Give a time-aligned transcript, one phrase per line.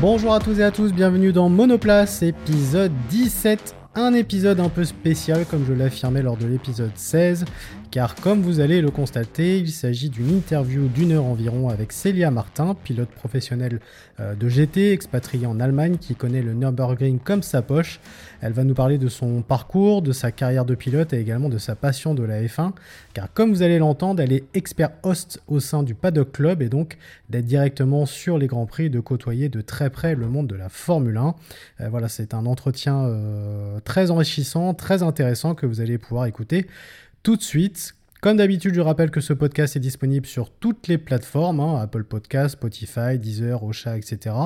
[0.00, 3.76] Bonjour à tous et à tous, bienvenue dans Monoplace, épisode 17.
[3.96, 7.44] Un épisode un peu spécial, comme je l'affirmais lors de l'épisode 16,
[7.90, 12.30] car comme vous allez le constater, il s'agit d'une interview d'une heure environ avec Célia
[12.30, 13.80] Martin, pilote professionnelle
[14.20, 17.98] euh, de GT, expatriée en Allemagne, qui connaît le Nürburgring comme sa poche.
[18.42, 21.58] Elle va nous parler de son parcours, de sa carrière de pilote et également de
[21.58, 22.72] sa passion de la F1,
[23.12, 26.68] car comme vous allez l'entendre, elle est expert host au sein du Paddock Club et
[26.68, 26.96] donc
[27.28, 30.68] d'être directement sur les Grands Prix, de côtoyer de très près le monde de la
[30.68, 31.34] Formule 1.
[31.80, 36.68] Euh, voilà, c'est un entretien euh, très enrichissant, très intéressant que vous allez pouvoir écouter
[37.22, 37.94] tout de suite.
[38.20, 42.04] Comme d'habitude, je rappelle que ce podcast est disponible sur toutes les plateformes, hein, Apple
[42.04, 44.36] Podcast, Spotify, Deezer, Ocha, etc.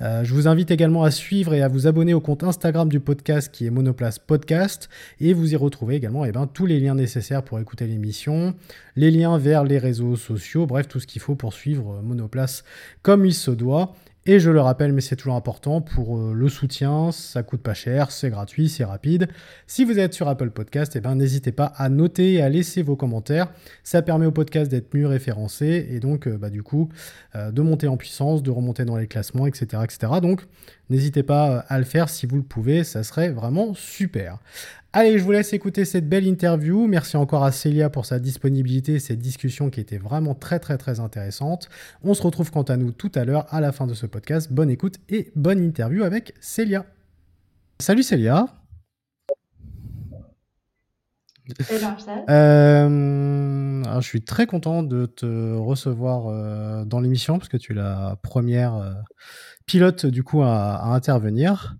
[0.00, 3.00] Euh, je vous invite également à suivre et à vous abonner au compte Instagram du
[3.00, 4.88] podcast qui est Monoplace Podcast.
[5.18, 8.54] Et vous y retrouvez également eh ben, tous les liens nécessaires pour écouter l'émission,
[8.94, 12.62] les liens vers les réseaux sociaux, bref, tout ce qu'il faut pour suivre Monoplace
[13.02, 13.96] comme il se doit.
[14.30, 17.72] Et je le rappelle, mais c'est toujours important, pour euh, le soutien, ça coûte pas
[17.72, 19.26] cher, c'est gratuit, c'est rapide.
[19.66, 22.82] Si vous êtes sur Apple Podcast, eh ben, n'hésitez pas à noter et à laisser
[22.82, 23.50] vos commentaires.
[23.84, 26.90] Ça permet au podcast d'être mieux référencé et donc, euh, bah, du coup,
[27.36, 29.82] euh, de monter en puissance, de remonter dans les classements, etc.
[29.82, 30.20] etc.
[30.20, 30.42] Donc,
[30.90, 34.40] n'hésitez pas à le faire si vous le pouvez, ça serait vraiment super.
[34.94, 36.86] Allez, je vous laisse écouter cette belle interview.
[36.86, 40.78] Merci encore à Célia pour sa disponibilité et cette discussion qui était vraiment très très
[40.78, 41.68] très intéressante.
[42.02, 44.50] On se retrouve quant à nous tout à l'heure à la fin de ce podcast.
[44.50, 46.86] Bonne écoute et bonne interview avec Célia.
[47.78, 48.46] Salut Célia.
[52.30, 57.74] Euh, je suis très content de te recevoir euh, dans l'émission parce que tu es
[57.74, 58.92] la première euh,
[59.66, 61.76] pilote du coup à intervenir.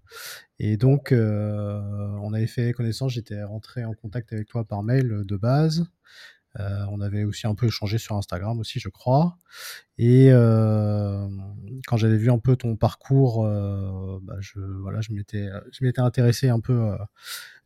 [0.61, 1.81] Et donc, euh,
[2.23, 5.87] on avait fait connaissance, j'étais rentré en contact avec toi par mail de base.
[6.59, 9.37] Euh, on avait aussi un peu échangé sur Instagram aussi, je crois.
[9.99, 11.29] Et euh,
[11.87, 13.45] quand j'avais vu un peu ton parcours,
[14.23, 16.91] bah, je voilà, je m'étais intéressé un peu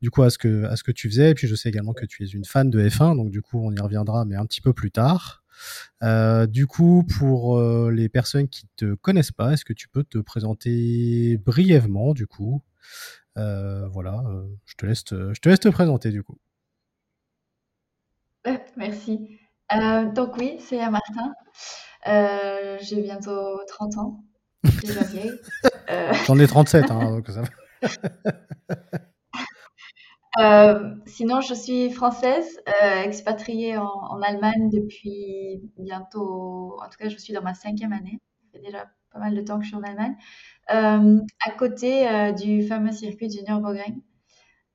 [0.03, 1.31] du coup à ce que à ce que tu faisais.
[1.31, 3.65] Et puis je sais également que tu es une fan de F1, donc du coup
[3.65, 5.43] on y reviendra, mais un petit peu plus tard.
[6.49, 11.39] du coup, pour les personnes qui te connaissent pas, est-ce que tu peux te présenter
[11.39, 12.72] brièvement, du coup, euh,
[13.37, 16.39] voilà, euh, je, te laisse te, je te laisse te présenter du coup.
[18.77, 19.39] Merci.
[19.73, 21.33] Euh, donc oui, c'est Martin.
[22.81, 24.25] j'ai bientôt 30 ans.
[26.27, 27.43] J'en ai 37, hein, donc ça
[31.07, 32.61] sinon, je suis française,
[33.05, 38.21] expatriée en, en, Allemagne depuis bientôt, en tout cas, je suis dans ma cinquième année.
[38.41, 40.17] Ça fait déjà pas mal de temps que je suis en Allemagne.
[40.71, 44.01] Euh, à côté euh, du fameux circuit du Nürburgring,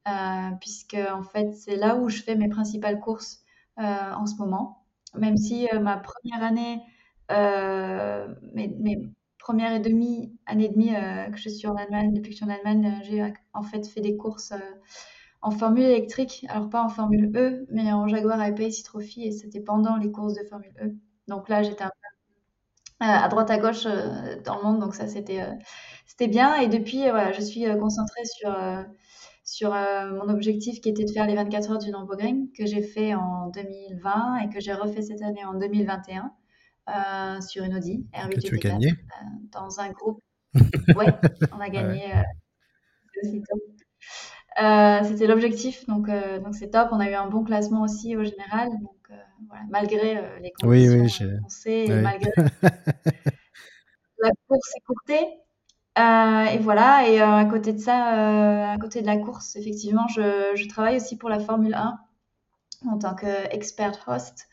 [0.08, 3.44] euh, puisque en fait c'est là où je fais mes principales courses
[3.78, 4.86] en ce moment.
[5.16, 6.82] Même si ma première année,
[7.30, 9.10] mes, mes,
[9.40, 10.94] premières et demi années et demie
[11.32, 14.02] que je suis en Allemagne, depuis que je suis en Allemagne, j'ai en fait fait
[14.02, 14.54] des courses
[15.42, 19.62] en Formule électrique, alors pas en Formule E, mais en Jaguar I-Pace Trophy, et c'était
[19.62, 20.96] pendant les courses de Formule E.
[21.28, 22.07] Donc là, j'étais un peu
[23.00, 24.80] à droite à gauche euh, dans le monde.
[24.80, 25.54] Donc ça, c'était euh,
[26.06, 26.56] c'était bien.
[26.56, 28.56] Et depuis, voilà, je suis concentrée sur
[29.44, 33.16] sur mon objectif qui était de faire les 24 heures du Nürburgring que j'ai fait
[33.16, 36.32] en 2020 et que j'ai refait cette année en 2021
[37.42, 38.94] sur une Audi R8 que tu as gagné
[39.52, 40.22] dans un groupe.
[40.96, 41.14] Ouais,
[41.54, 42.12] on a gagné.
[45.04, 46.90] C'était l'objectif, donc donc c'est top.
[46.92, 48.70] On a eu un bon classement aussi au général.
[48.82, 49.12] Donc,
[49.70, 51.26] malgré euh, les conditions
[51.66, 52.32] oui, oui, malgré
[54.20, 55.28] la course écourtée.
[56.00, 60.08] Euh, et voilà, et euh, à côté de ça, à côté de la course, effectivement,
[60.10, 62.00] je, je, travaille aussi pour la Formule 1
[62.88, 64.48] en tant qu'expert host.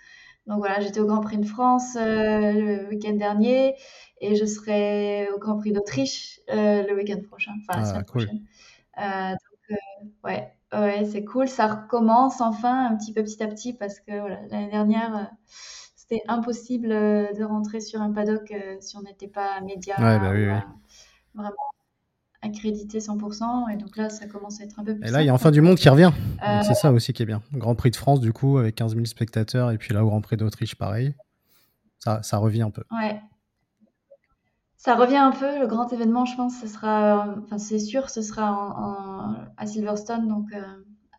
[0.46, 3.74] Donc voilà, j'étais au Grand Prix de France le week-end dernier
[4.20, 8.40] et je serai au Grand Prix d'Autriche le week-end prochain, enfin la ah, semaine prochaine.
[8.96, 9.78] donc,
[10.24, 11.48] ouais, Ouais, c'est cool.
[11.48, 14.12] Ça recommence enfin un petit peu petit à petit parce que
[14.50, 15.24] l'année dernière, euh,
[15.94, 20.18] c'était impossible euh, de rentrer sur un paddock euh, si on n'était pas média Ouais,
[20.18, 20.58] bah oui, oui.
[21.34, 21.54] vraiment
[22.42, 23.72] accrédité 100%.
[23.72, 25.34] Et donc là, ça commence à être un peu plus Et là, il y a
[25.34, 26.12] enfin du monde qui revient.
[26.62, 27.42] C'est ça aussi qui est bien.
[27.52, 29.70] Grand Prix de France, du coup, avec 15 000 spectateurs.
[29.70, 31.14] Et puis là, au Grand Prix d'Autriche, pareil.
[31.98, 32.84] Ça, ça revient un peu.
[32.90, 33.18] Ouais.
[34.84, 38.20] Ça revient un peu, le grand événement, je pense, ce sera, enfin c'est sûr, ce
[38.20, 40.60] sera à Silverstone, donc euh,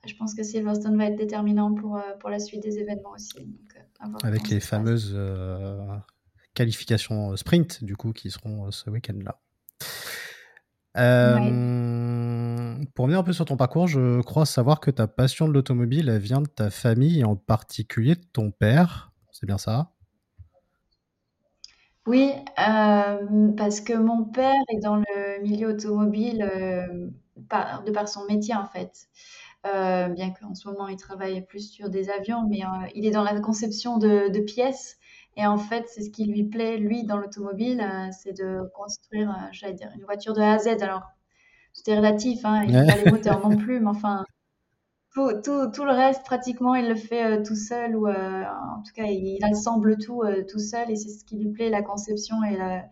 [0.06, 3.40] je pense que Silverstone va être déterminant pour, euh, pour la suite des événements aussi.
[3.40, 5.18] Euh, Avec les fameuses
[6.54, 9.40] qualifications sprint, du coup, qui seront ce week-end-là.
[12.94, 16.12] Pour revenir un peu sur ton parcours, je crois savoir que ta passion de l'automobile,
[16.18, 19.12] vient de ta famille, et en particulier de ton père.
[19.32, 19.95] C'est bien ça?
[22.06, 27.10] Oui, euh, parce que mon père est dans le milieu automobile euh,
[27.50, 29.08] par- de par son métier en fait.
[29.66, 33.12] Euh, bien qu'en ce moment il travaille plus sur des avions, mais euh, il est
[33.12, 34.98] dans la conception de, de pièces.
[35.38, 39.30] Et en fait, c'est ce qui lui plaît, lui, dans l'automobile, euh, c'est de construire,
[39.32, 40.82] euh, j'allais dire, une voiture de A à Z.
[40.84, 41.04] Alors,
[41.76, 44.26] tout est relatif, hein, il fait pas les moteurs non plus, mais enfin,
[45.16, 48.84] tout, tout, tout le reste, pratiquement, il le fait euh, tout seul ou euh, en
[48.84, 51.70] tout cas, il, il assemble tout euh, tout seul et c'est ce qui lui plaît,
[51.70, 52.86] la conception et la,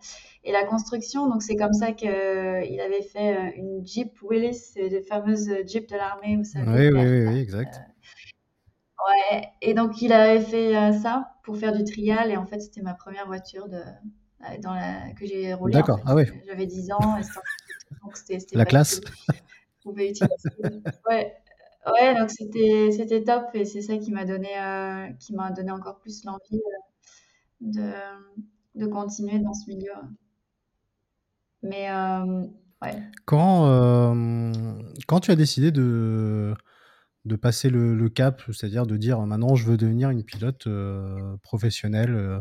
[0.45, 1.27] et la construction.
[1.27, 5.97] Donc, c'est comme ça qu'il avait fait une Jeep Willys, c'est les fameuses Jeeps de
[5.97, 7.81] l'armée, vous savez, Oui, oui, oui, oui, exact.
[9.05, 12.81] Ouais, et donc il avait fait ça pour faire du trial et en fait, c'était
[12.81, 13.81] ma première voiture de,
[14.61, 15.97] dans la, que j'ai roulée en D'accord.
[15.97, 16.03] fait.
[16.07, 17.23] Ah ouais, J'avais 10 ans et
[18.01, 19.01] donc c'était la classe.
[19.83, 20.81] pouvais utiliser.
[21.09, 21.35] Ouais.
[21.85, 25.71] Ouais, donc c'était c'était top et c'est ça qui m'a donné euh, qui m'a donné
[25.71, 26.61] encore plus l'envie
[27.61, 27.91] de
[28.75, 29.91] de continuer dans ce milieu.
[31.61, 32.43] Mais euh,
[32.81, 33.01] ouais.
[33.25, 34.51] Quand, euh,
[35.07, 36.53] quand tu as décidé de,
[37.25, 42.15] de passer le, cap, c'est-à-dire de dire maintenant je veux devenir une pilote euh, professionnelle
[42.15, 42.39] euh,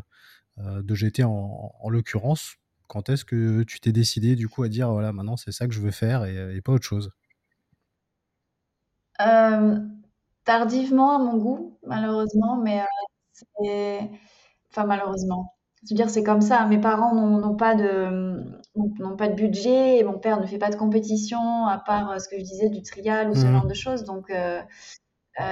[0.58, 2.56] euh, de GT en, en l'occurrence,
[2.88, 5.72] quand est-ce que tu t'es décidé du coup à dire voilà maintenant c'est ça que
[5.72, 7.10] je veux faire et pas autre chose?
[9.26, 9.78] Euh,
[10.44, 12.84] tardivement à mon goût, malheureusement, mais euh,
[13.32, 14.10] c'est
[14.70, 15.54] enfin malheureusement.
[15.84, 16.66] Je veux dire, c'est comme ça.
[16.66, 18.44] Mes parents n'ont pas de
[18.76, 22.18] n'ont pas de budget et mon père ne fait pas de compétition à part euh,
[22.18, 23.70] ce que je disais du trial ou ce genre Mhm.
[23.70, 24.04] de choses.
[24.04, 24.62] Donc euh,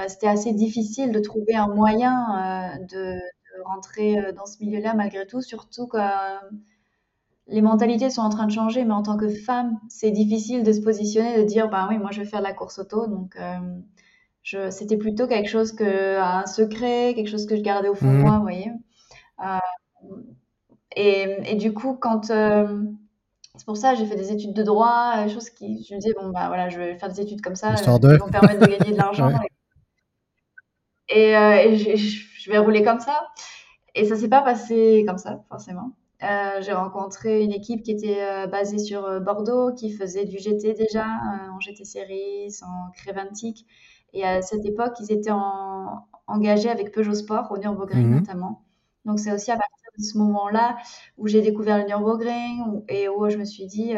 [0.07, 5.41] c'était assez difficile de trouver un moyen de, de rentrer dans ce milieu-là malgré tout,
[5.41, 6.39] surtout que euh,
[7.51, 10.71] les mentalités sont en train de changer, mais en tant que femme, c'est difficile de
[10.73, 13.35] se positionner, de dire, bah oui, moi je vais faire de la course auto, donc
[13.37, 18.11] euh, c'était plutôt quelque chose que, un secret, quelque chose que je gardais au fond
[18.11, 18.37] de moi, Mhm.
[18.37, 18.71] vous voyez.
[19.45, 19.59] Euh,
[20.95, 22.83] et, et du coup, quand, euh,
[23.55, 26.29] c'est pour ça, j'ai fait des études de droit, choses qui, je me disais, bon,
[26.29, 28.11] bah voilà, je vais faire des études comme ça, euh, de.
[28.13, 29.47] qui vont me permettre de gagner de l'argent Ouais.
[31.09, 31.95] Et, et je,
[32.39, 33.27] je vais rouler comme ça.
[33.95, 35.91] Et ça s'est pas passé comme ça, forcément.
[36.23, 40.37] Euh, j'ai rencontré une équipe qui était euh, basée sur euh, Bordeaux, qui faisait du
[40.37, 41.05] GT déjà,
[41.51, 43.65] en GT Series, en Creventic.
[44.13, 48.19] Et à cette époque, ils étaient en- engagés avec Peugeot Sport, au Nürburgring Mhm.
[48.19, 48.63] notamment.
[49.05, 50.77] Donc c'est aussi à partir de ce moment-là
[51.17, 53.93] où j'ai découvert le Nürburgring où- et où je me suis dit,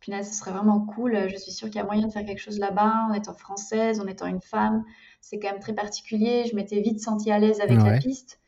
[0.00, 1.28] punaise, ce serait vraiment cool.
[1.28, 4.00] Je suis sûre qu'il y a moyen de faire quelque chose là-bas, en étant française,
[4.00, 4.84] en étant une femme.
[5.20, 6.44] C'est quand même très particulier.
[6.50, 7.98] Je m'étais vite sentie à l'aise avec la Ouais.
[8.00, 8.40] piste.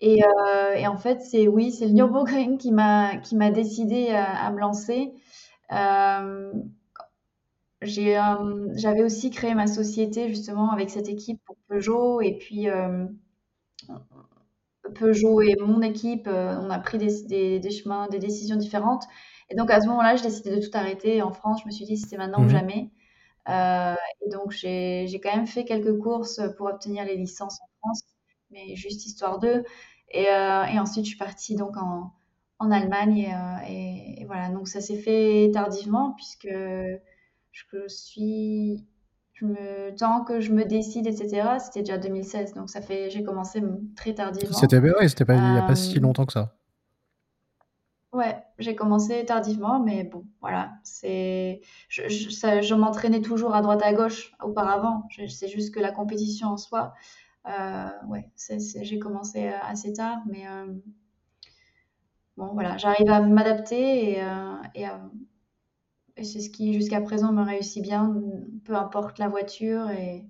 [0.00, 4.10] Et, euh, et en fait, c'est oui, c'est le Nürburgring qui m'a qui m'a décidé
[4.10, 5.12] à, à me lancer.
[5.72, 6.52] Euh,
[7.82, 12.68] j'ai, euh, j'avais aussi créé ma société justement avec cette équipe pour Peugeot et puis
[12.68, 13.06] euh,
[14.94, 19.04] Peugeot et mon équipe, euh, on a pris des, des, des chemins, des décisions différentes.
[19.50, 21.60] Et donc à ce moment-là, j'ai décidé de tout arrêter en France.
[21.62, 22.48] Je me suis dit c'était maintenant ou Mhm.
[22.48, 22.90] jamais.
[23.50, 23.94] Euh,
[24.26, 27.67] et donc, j'ai j'ai quand même fait quelques courses pour obtenir les licences en
[28.50, 29.64] mais juste histoire d'eux.
[30.10, 32.12] Et, euh, et ensuite, je suis partie donc en,
[32.58, 33.18] en Allemagne.
[33.18, 36.48] Et, euh, et- voilà, donc ça s'est fait tardivement puisque
[37.52, 38.84] je suis,
[39.32, 42.54] je me, tant que je me décide, etc., c'était déjà 2016.
[42.54, 43.62] Donc ça fait, j'ai commencé
[43.96, 44.56] très tardivement.
[44.56, 46.54] C'était ouais, c'était pas il y a pas si Euh, longtemps que ça.
[48.12, 53.92] Ouais, j'ai commencé tardivement, mais bon, voilà, c'est, je, je, m'entraînais toujours à droite à
[53.92, 55.06] gauche auparavant.
[55.28, 56.94] C'est juste que la compétition en soi,
[58.08, 60.66] ouais, c'est, c'est- j'ai commencé euh, assez tard, mais euh,
[62.36, 64.92] bon, voilà, j'arrive à m'adapter et, euh, et, euh,
[66.16, 68.14] et c'est ce qui jusqu'à présent me réussit bien,
[68.64, 70.26] peu importe la voiture et,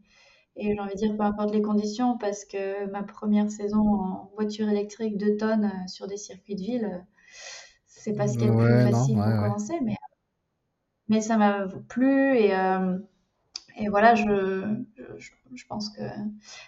[0.57, 4.31] et j'ai envie de dire peu importe les conditions, parce que ma première saison en
[4.37, 6.99] voiture électrique 2 tonnes euh, sur des circuits de ville, euh,
[7.87, 9.55] c'est pas ce qu'il y a de plus Ouais, non, facile ouais, pour ouais.
[9.55, 9.97] commencer, mais
[11.09, 12.99] Mais ça m'a plu et, euh,
[13.79, 14.83] et voilà, je,
[15.19, 16.03] je, je pense que.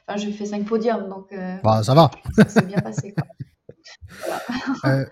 [0.07, 2.11] Enfin, j'ai fait cinq podiums, donc euh, Bah, ça va.
[2.37, 3.27] ça s'est bien passé, quoi.
[4.21, 4.43] Voilà,
[4.87, 5.05] Euh,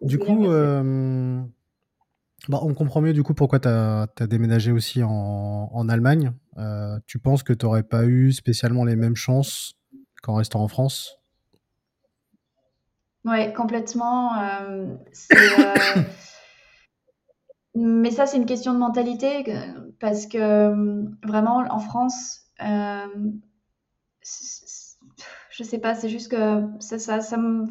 [0.00, 1.42] du coup, euh,
[2.48, 5.10] bah, on comprend mieux du coup pourquoi tu as, déménagé aussi en,
[5.72, 6.32] en Allemagne.
[6.58, 9.74] Euh, tu penses que tu n'aurais pas eu spécialement les mêmes chances
[10.22, 11.18] qu'en restant en France?
[13.24, 14.38] Ouais, complètement.
[14.38, 15.34] euh, c'est.
[15.36, 16.02] euh,
[17.76, 23.06] mais ça, c'est une question de mentalité, que- parce que euh, vraiment, en France, euh,
[25.50, 27.64] je sais pas, c'est juste que ça, ça, ça me.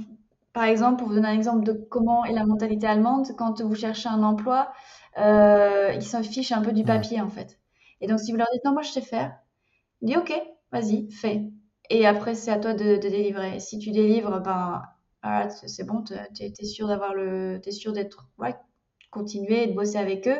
[0.53, 3.75] Par exemple, pour vous donner un exemple de comment est la mentalité allemande, quand vous
[3.75, 4.71] cherchez un emploi,
[5.19, 7.59] euh, ils s'en fichent un peu du papier, en fait.
[8.01, 9.37] Et donc, si vous leur dites non, moi je sais faire,
[10.01, 10.33] ils disent ok,
[10.71, 11.43] vas-y, fais.
[11.89, 13.59] Et après, c'est à toi de, de délivrer.
[13.59, 14.83] Si tu délivres, ben,
[15.23, 18.55] ah, c'est bon, tu es, sûr d'avoir le, es sûr d'être, ouais,
[19.15, 20.39] continuer et de bosser avec eux.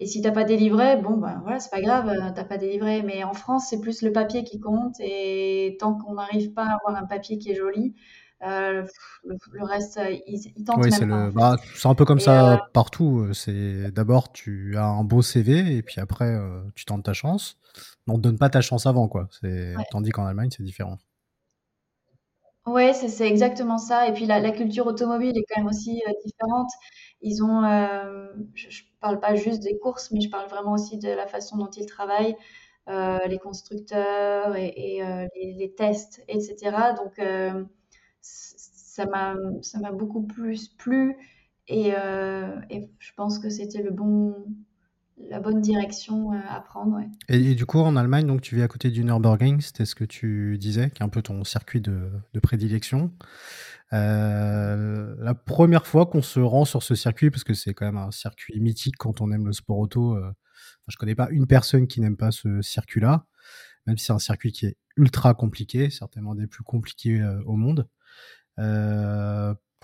[0.00, 3.02] Et si t'as pas délivré, bon ben voilà, c'est pas grave, euh, t'as pas délivré.
[3.02, 4.94] Mais en France, c'est plus le papier qui compte.
[5.00, 7.94] Et tant qu'on n'arrive pas à avoir un papier qui est joli,
[8.42, 8.84] euh,
[9.24, 11.30] le, reste, euh, ils, ils tentent oui, c'est le...
[11.30, 13.28] bah, c'est un peu comme ça partout.
[13.34, 16.36] C'est d'abord tu as un beau CV et puis après
[16.74, 17.58] tu tentes ta chance.
[18.08, 19.28] On te donne pas ta chance avant quoi.
[19.40, 20.98] C'est tandis qu'en Allemagne c'est différent.
[22.64, 24.06] Ouais, c'est exactement ça.
[24.06, 26.70] Et puis la, la, culture automobile est quand même aussi différente.
[27.22, 30.98] Ils ont, euh, je, ne parle pas juste des courses, mais je parle vraiment aussi
[30.98, 32.36] de la façon dont ils travaillent,
[32.88, 36.76] euh, les constructeurs et, euh, les, tests, etc.
[36.96, 37.20] Donc
[38.20, 41.16] ça m'a ça m'a beaucoup plus plu
[41.68, 44.34] et, je pense que c'était le bon
[45.28, 47.00] la bonne direction à prendre.
[47.28, 50.04] Et, du coup, en Allemagne, donc tu vis à côté du Nürburgring, c'était ce que
[50.04, 52.10] tu disais, qui est un peu ton circuit de
[52.42, 53.12] prédilection.
[53.92, 57.98] Euh, la première fois qu'on se rend sur ce circuit, parce que c'est quand même
[57.98, 60.32] un circuit mythique quand on aime le sport auto, euh,
[60.88, 63.26] je connais pas une personne qui n'aime pas ce circuit-là,
[63.86, 67.56] même si c'est un circuit qui est ultra compliqué, certainement des plus compliqués euh, au
[67.56, 67.88] monde.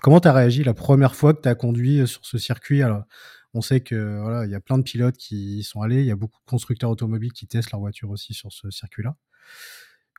[0.01, 2.81] comment tu as réagi la première fois que tu as conduit sur ce circuit?
[2.81, 3.03] Alors,
[3.53, 6.05] on sait que voilà, il y a plein de pilotes qui y sont allés, il
[6.05, 9.15] y a beaucoup de constructeurs automobiles qui testent leur voiture aussi sur ce circuit-là.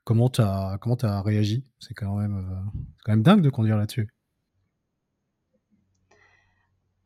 [0.05, 1.65] Comment tu as, comment as réagi?
[1.79, 4.09] C'est quand, même, euh, quand même dingue de conduire là-dessus.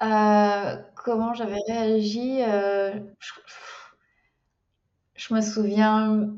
[0.02, 2.92] Euh, comment j'avais réagi euh,
[5.14, 6.28] je, me souviens,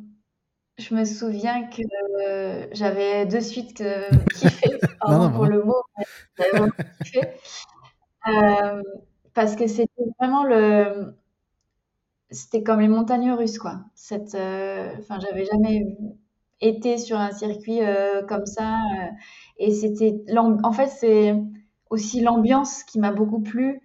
[0.78, 1.82] je me souviens que
[2.72, 3.82] j'avais de suite
[4.34, 5.82] kiffé, pardon pour le mot,
[7.04, 7.20] kiffé,
[9.34, 11.16] parce que c'était vraiment le,
[12.30, 13.80] c'était comme les montagnes russes quoi.
[13.94, 15.96] Cette, enfin, j'avais jamais
[16.60, 18.74] été sur un circuit euh, comme ça.
[18.74, 19.06] Euh,
[19.58, 21.34] et c'était, en fait, c'est
[21.90, 23.80] aussi l'ambiance qui m'a beaucoup plu.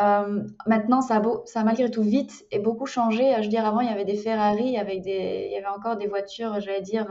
[0.00, 3.32] Euh, maintenant, ça a, beau, ça malgré tout vite et beaucoup changé.
[3.36, 5.96] Je veux dire, avant, il y avait des Ferrari, avec des, il y avait encore
[5.96, 7.06] des voitures, j'allais dire,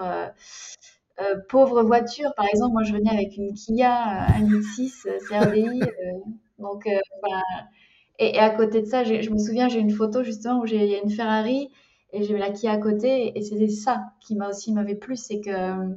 [1.50, 2.34] pauvres voitures.
[2.36, 5.82] Par exemple, moi, je venais avec une Kia 1.6 CRDI.
[6.60, 6.88] donc,
[8.20, 10.86] et, et, à côté de ça, je me souviens, j'ai une photo justement où il
[10.86, 11.72] y a une Ferrari
[12.16, 13.38] et j'ai la Kia à côté.
[13.38, 15.96] Et c'était ça qui m'a aussi m'avait plu, c'est que euh,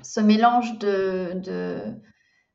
[0.00, 1.32] ce mélange de,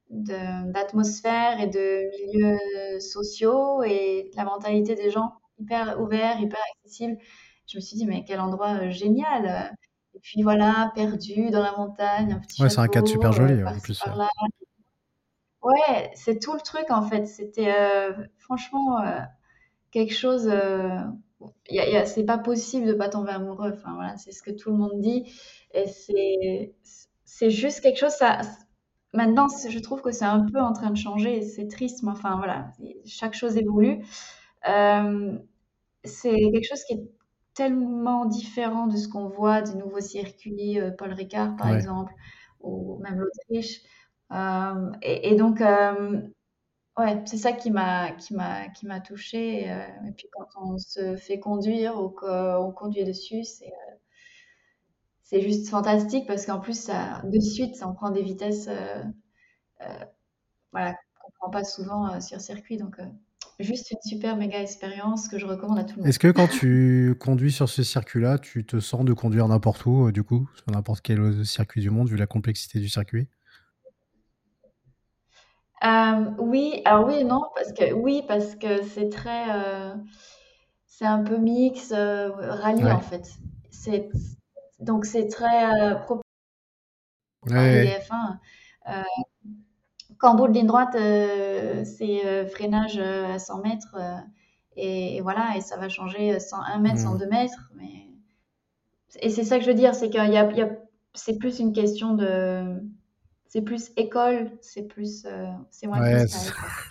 [0.09, 7.17] d'atmosphère et de milieux sociaux et la mentalité des gens hyper ouverts, hyper accessibles.
[7.67, 9.75] Je me suis dit, mais quel endroit euh, génial!
[10.15, 13.61] Et puis voilà, perdu dans la montagne, un petit Ouais, c'est un cadre super joli
[13.61, 14.01] euh, en plus.
[15.61, 17.25] Ouais, c'est tout le truc en fait.
[17.25, 17.75] C'était
[18.37, 18.97] franchement
[19.91, 20.49] quelque chose
[22.05, 23.71] c'est pas possible de pas tomber amoureux.
[23.73, 25.31] Enfin, voilà, c'est ce que tout le monde dit.
[25.73, 26.73] Et c'est,
[27.25, 28.41] c'est juste quelque chose, ça,
[29.13, 31.41] maintenant, je trouve que c'est un peu en train de changer.
[31.41, 32.71] C'est triste, mais enfin, voilà,
[33.05, 34.03] chaque chose évolue.
[34.67, 35.37] Euh,
[36.03, 37.03] c'est quelque chose qui est
[37.53, 42.13] tellement différent de ce qu'on voit des nouveaux circuits, euh, Paul Ricard, par exemple,
[42.61, 43.81] ou même l'Autriche.
[44.31, 45.61] Euh, et, donc,
[46.99, 49.71] Ouais, c'est ça qui m'a qui m'a qui m'a touchée.
[49.71, 53.95] Euh, et puis quand on se fait conduire ou qu'on conduit dessus, c'est euh,
[55.23, 56.89] c'est juste fantastique parce qu'en plus,
[57.23, 59.03] de suite, ça en prend des vitesses euh,
[60.73, 62.75] voilà, qu'on prend pas souvent sur circuit.
[62.77, 62.97] Donc,
[63.59, 66.09] juste une super méga expérience que je recommande à tout le monde.
[66.09, 70.11] Est-ce que quand tu conduis sur ce circuit-là, tu te sens de conduire n'importe où,
[70.11, 73.29] du coup, sur n'importe quel circuit du monde, vu la complexité du circuit?
[75.83, 79.93] Euh, oui, alors oui et non, parce que oui, parce que c'est très, euh,
[80.85, 83.29] c'est un peu mix euh, rallye en fait.
[83.69, 84.09] C'est
[84.79, 86.21] donc c'est très propre
[87.47, 89.05] Ouais, F1.
[90.17, 90.95] quand bout de ligne droite,
[91.85, 93.95] c'est freinage à 100 mètres
[94.75, 97.29] et, voilà et ça va changer 101 mètres, 102 mmh.
[97.29, 98.07] mètres, mais
[99.21, 100.69] et c'est ça que je veux dire, c'est qu'il y a, il y a
[101.13, 102.81] c'est plus une question de
[103.49, 105.25] c'est plus école, c'est plus.
[105.25, 106.25] Euh, c'est moins ouais,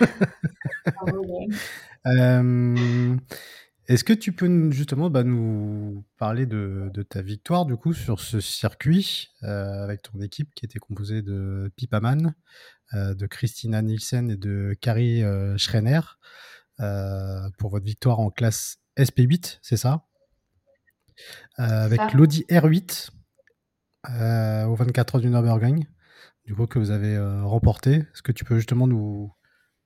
[2.06, 3.16] euh,
[3.86, 8.18] Est-ce que tu peux justement bah, nous parler de, de, ta victoire du coup sur
[8.18, 12.34] ce circuit euh, avec ton équipe qui était composée de Pipaman,
[12.92, 15.22] de Christina Nielsen et de Carrie
[15.58, 16.00] Schreiner
[17.58, 20.06] pour votre victoire en classe SP8, c'est ça?
[21.56, 23.10] Avec l'Audi R8
[24.66, 25.86] au 24 heures du Nürburgring
[26.48, 27.96] du coup que vous avez euh, remporté.
[27.96, 29.30] Est-ce que tu peux justement nous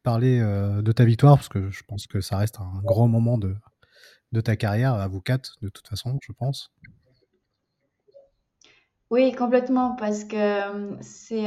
[0.04, 1.34] parler euh, de ta victoire?
[1.34, 3.56] Parce que je pense que ça reste un grand moment de,
[4.40, 6.70] ta carrière à vous quatre de toute façon, je pense.
[9.10, 11.44] Oui, complètement, parce que c'est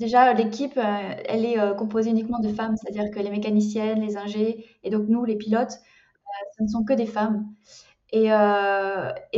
[0.00, 4.88] déjà, l'équipe, elle est composée uniquement de femmes, c'est-à-dire que les mécaniciennes, les ingés et
[4.88, 5.78] donc nous, les pilotes,
[6.56, 7.46] ce ne sont que des femmes.
[8.12, 8.30] Et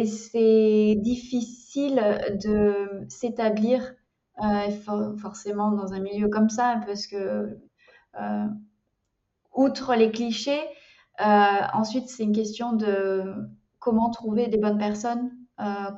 [0.07, 2.01] c'est difficile
[2.43, 3.95] de s'établir
[5.21, 7.59] forcément dans un milieu comme ça, parce que
[9.55, 10.63] outre les clichés,
[11.19, 13.35] ensuite c'est une question de
[13.79, 15.31] comment trouver des bonnes personnes,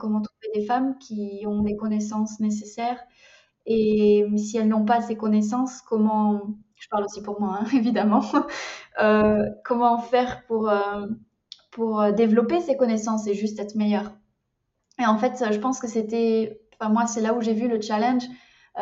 [0.00, 3.00] comment trouver des femmes qui ont les connaissances nécessaires.
[3.66, 8.25] Et si elles n'ont pas ces connaissances, comment, je parle aussi pour moi, hein, évidemment,
[9.64, 10.70] comment faire pour,
[11.70, 14.12] pour développer ces connaissances et juste être meilleure.
[14.99, 18.24] Et en fait, je pense que c'était moi, c'est là où j'ai vu le challenge.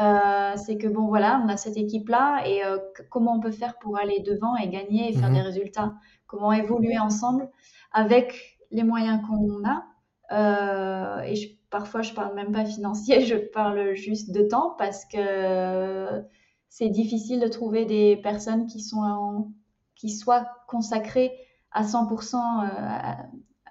[0.01, 2.79] Euh, c'est que bon, voilà, on a cette équipe-là et euh,
[3.11, 5.35] comment on peut faire pour aller devant et gagner et faire mhm.
[5.35, 5.95] des résultats?
[6.27, 7.49] Comment évoluer ensemble
[7.93, 9.85] avec les moyens qu'on a?
[10.33, 16.23] Euh, Et parfois, je parle même pas financier, je parle juste de temps parce que
[16.69, 19.53] c'est difficile de trouver des personnes qui sont
[19.97, 21.33] qui soient consacrées
[21.73, 23.27] à 100% à,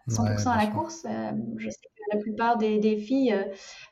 [0.09, 1.05] 100% à la course.
[1.57, 3.43] je sais la plupart des, filles, euh,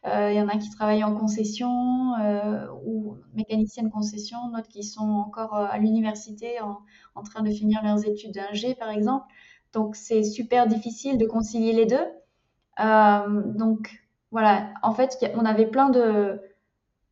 [0.06, 4.84] euh, il y en a qui travaillent en concession euh, ou mécaniciennes concession, d'autres qui
[4.84, 9.26] sont encore à l'université en, train de finir leurs études d'ingé, par exemple.
[9.74, 12.06] Donc, c'est super difficile de concilier les deux.
[13.58, 16.40] donc, voilà, en fait, on avait plein de,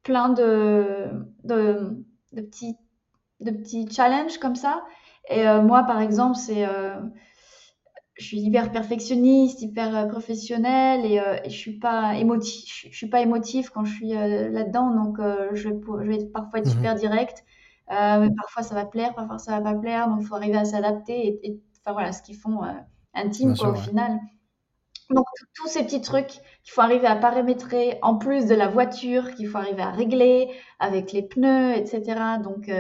[0.04, 1.10] plein de,
[1.44, 2.78] de, petits,
[3.40, 4.84] de petits challenges comme ça.
[5.30, 6.68] Et moi, par exemple, c'est
[8.16, 12.96] je suis hyper perfectionniste, hyper euh, professionnelle et, euh, et, je suis pas émotif, je,
[12.96, 15.18] suis pas émotif quand je suis euh, là-dedans, donc
[15.54, 16.72] je, je, vais parfois être mhm.
[16.72, 17.44] super direct,
[17.90, 20.66] mais parfois ça va plaire, parfois ça va pas plaire, donc il faut arriver à
[20.66, 22.62] s'adapter et, enfin voilà ce qu'ils font
[23.14, 24.18] intime quoi, au final.
[25.12, 29.36] Donc tous ces petits trucs qu'il faut arriver à paramétrer en plus de la voiture,
[29.36, 30.50] qu'il faut arriver à régler
[30.80, 32.02] avec les pneus, etc.
[32.44, 32.72] Donc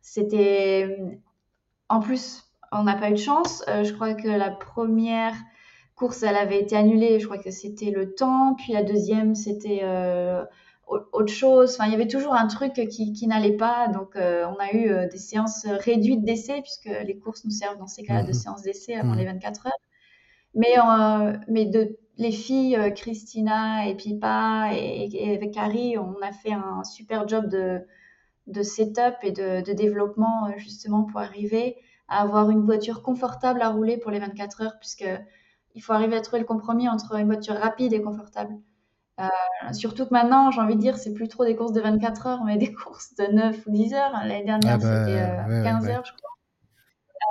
[0.00, 1.20] c'était
[1.88, 3.62] en plus on n'a pas eu de chance.
[3.68, 5.34] Euh, je crois que la première
[5.94, 7.20] course, elle avait été annulée.
[7.20, 8.54] Je crois que c'était le temps.
[8.54, 10.42] Puis la deuxième, c'était euh,
[10.86, 11.74] autre chose.
[11.74, 13.88] Enfin, il y avait toujours un truc qui, n'allait pas.
[13.88, 17.86] Donc, euh, on a eu des séances réduites d'essai, puisque les courses nous servent dans
[17.86, 18.34] ces cas-là de mhm.
[18.34, 19.66] séances d'essai avant les 24 mhm.
[19.66, 19.78] heures.
[20.54, 20.74] Mais,
[21.48, 27.26] mais de, les filles, Christina et Pipa et, avec Carrie, on a fait un super
[27.28, 27.80] job de,
[28.48, 31.76] de setup et de, de développement, justement, pour arriver
[32.20, 35.08] avoir une voiture confortable à rouler pour les 24 heures, puisque
[35.74, 38.54] il faut arriver à trouver le compromis entre une voiture rapide et confortable.
[39.20, 42.26] Euh, surtout que maintenant, j'ai envie de dire, c'est plus trop des courses de 24
[42.26, 44.12] heures, mais des courses de 9 ou 10 heures.
[44.12, 46.30] L'année dernière, ah bah, c'était 15 euh, heures, je crois.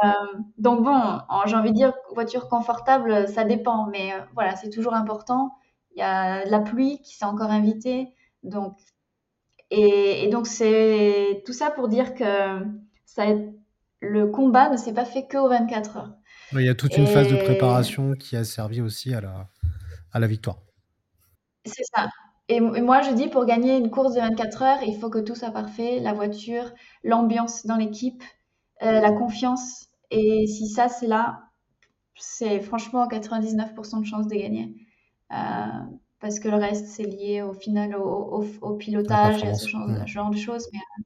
[0.03, 4.93] Euh, donc bon, j'ai envie de dire, voiture confortable, ça dépend, mais voilà, c'est toujours
[4.93, 5.53] important.
[5.95, 8.07] Il y a la pluie qui s'est encore invitée,
[8.43, 8.77] donc
[9.69, 12.25] et, et donc c'est tout ça pour dire que
[13.05, 13.25] ça
[14.01, 16.13] le combat ne s'est pas fait que aux 24 heures.
[16.53, 19.49] Il y a toute une phase de préparation qui a servi aussi à la,
[20.11, 20.57] à la victoire.
[21.65, 22.09] C'est ça.
[22.49, 25.35] Et, moi, je dis, pour gagner une course de 24 heures, il faut que tout
[25.35, 28.23] soit parfait, la voiture, l'ambiance dans l'équipe,
[28.81, 29.87] euh, la confiance.
[30.09, 31.43] Et si ça, c'est là,
[32.15, 34.75] c'est franchement 99% de chance de gagner.
[35.31, 35.35] Euh,
[36.19, 38.43] parce que le reste, c'est lié au final au,
[38.77, 40.67] pilotage et à ce genre, de choses.
[40.73, 41.03] Mais, euh,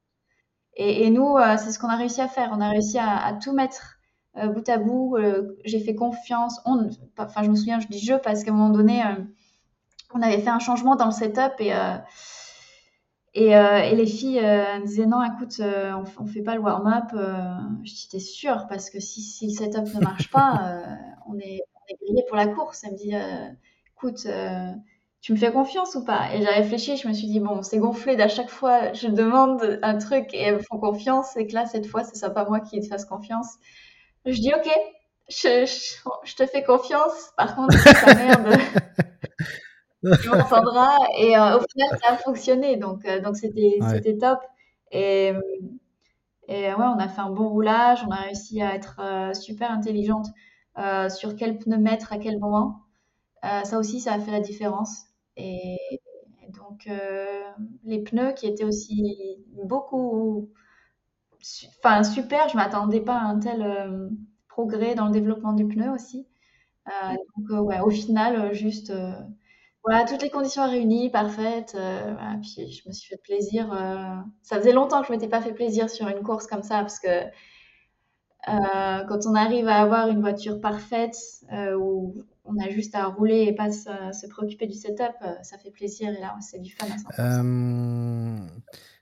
[0.75, 2.49] et, nous, euh, c'est ce qu'on a réussi à faire.
[2.53, 3.97] On a réussi à, tout mettre
[4.37, 5.15] euh, bout à bout.
[5.17, 6.59] Euh, j'ai fait confiance.
[6.65, 9.01] On, enfin, je me souviens, je dis je parce qu'à un moment donné,
[10.13, 11.73] on avait fait un changement dans le setup et
[13.37, 13.49] et,
[13.95, 17.11] les filles me disaient non, écoute, on, ne fait pas le warm-up.
[17.83, 18.65] je dis t'es sûre?
[18.67, 20.77] Parce que si, si, le setup ne marche pas,
[21.27, 22.83] on est on est grillé pour la course.
[22.83, 23.13] Elle me dit
[23.93, 24.27] écoute
[25.25, 26.35] tu me fais confiance ou pas?
[26.35, 29.79] Et j'ai réfléchi, je me suis dit, bon, c'est gonflé d'à chaque fois, je demande
[29.81, 32.45] un truc et elles me font confiance, et que là, cette fois, ce soit pas
[32.45, 33.55] moi qui te fasse confiance.
[34.25, 34.69] Je dis, ok,
[35.27, 35.65] je,
[36.25, 38.55] je, te fais confiance, par contre, ça merde,
[40.21, 40.95] tu m'entendras.
[41.17, 44.37] Et euh, au final, ça a fonctionné, donc euh, donc c'était c'était top.
[44.91, 45.33] Et,
[46.47, 49.71] et ouais, on a fait un bon roulage, on a réussi à être euh, super
[49.71, 50.27] intelligente
[51.09, 52.83] sur quel pneu mettre à quel moment.
[53.41, 55.05] ça aussi, ça a fait la différence.
[55.37, 55.77] Et,
[56.49, 57.43] donc, euh,
[57.83, 60.49] les pneus qui étaient aussi beaucoup,
[61.79, 64.09] enfin super, je m'attendais pas à un tel euh,
[64.47, 66.27] progrès dans le développement du pneu aussi.
[66.87, 68.93] Euh, donc, ouais, au final, juste,
[69.83, 71.77] voilà, toutes les conditions réunies, parfaites.
[72.41, 73.69] puis je me suis fait plaisir.
[74.41, 76.99] ça faisait longtemps que je m'étais pas fait plaisir sur une course comme ça, parce
[76.99, 77.25] que
[78.45, 81.17] quand on arrive à avoir une voiture parfaite,
[81.77, 85.71] où on a juste à rouler et pas se, préoccuper du setup, euh, ça fait
[85.71, 87.19] plaisir et là c'est du fun 100%.
[87.19, 88.47] Euh,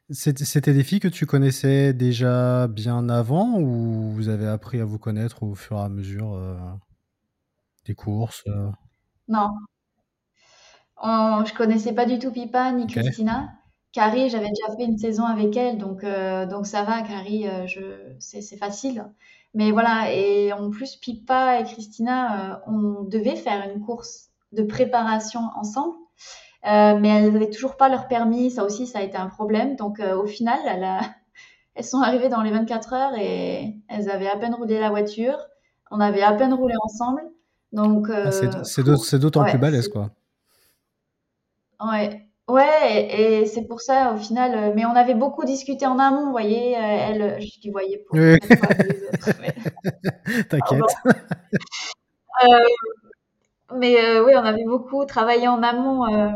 [0.09, 4.99] C'était des filles que tu connaissais déjà bien avant ou vous avez appris à vous
[4.99, 6.57] connaître au fur et à mesure euh,
[7.85, 8.69] des courses euh?
[9.27, 9.49] Non.
[11.03, 13.51] je connaissais pas du tout Pipa ni Christina.
[13.91, 16.03] Carrie, j'avais déjà fait une saison avec elle, donc,
[16.49, 17.45] donc ça va, Carrie,
[18.19, 19.05] c'est facile.
[19.53, 25.41] Mais voilà, et en plus, Pipa et Christina, on devait faire une course de préparation
[25.55, 25.95] ensemble.
[26.65, 28.51] Euh, mais elles n'avaient toujours pas leur permis.
[28.51, 29.75] Ça aussi, ça a été un problème.
[29.75, 30.59] Donc, euh, au final,
[31.75, 35.37] elles sont arrivées dans les 24 heures et elles avaient à peine roulé la voiture.
[35.91, 37.21] On avait à peine roulé ensemble.
[37.71, 40.11] Donc, ah, c'est euh, d'autant plus balèze, quoi.
[41.83, 42.21] Ouais.
[42.49, 46.31] Ouais, et, c'est pour ça, au final, mais on avait beaucoup discuté en amont, vous
[46.31, 48.17] voyez, elle, je dis voyez pour
[50.49, 50.83] T'inquiète.
[53.75, 56.29] Mais euh, oui, on avait beaucoup travaillé en amont, euh,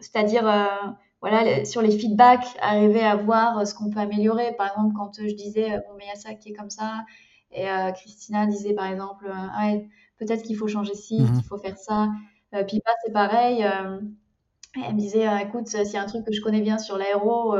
[0.00, 0.64] c'est-à-dire euh,
[1.20, 4.54] voilà, sur les feedbacks, arriver à voir ce qu'on peut améliorer.
[4.56, 7.04] Par exemple, quand je disais, bon, mais il y a ça qui est comme ça,
[7.52, 9.30] et Christina disait par exemple,
[10.18, 12.08] peut-être qu'il faut changer ci, mmh qu'il faut faire ça.
[12.66, 13.64] Pipa, c'est pareil.
[14.76, 17.54] elle me disait, écoute, s'il y a un truc que je connais bien sur l'aéro,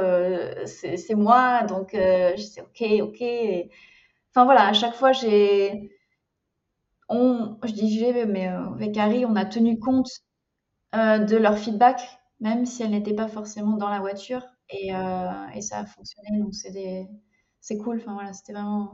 [0.64, 1.64] c'est moi.
[1.64, 3.70] Donc, je disais, ok, ok.
[4.32, 5.90] Enfin voilà, à chaque fois, j'ai
[7.10, 10.08] on, je dis mais euh, avec Harry, on a tenu compte
[10.94, 12.00] euh, de leur feedback,
[12.38, 14.42] même si elles n'étaient pas forcément dans la voiture.
[14.70, 17.98] Et, euh, ça a fonctionné, donc c'est cool.
[17.98, 18.92] Enfin voilà, c'était vraiment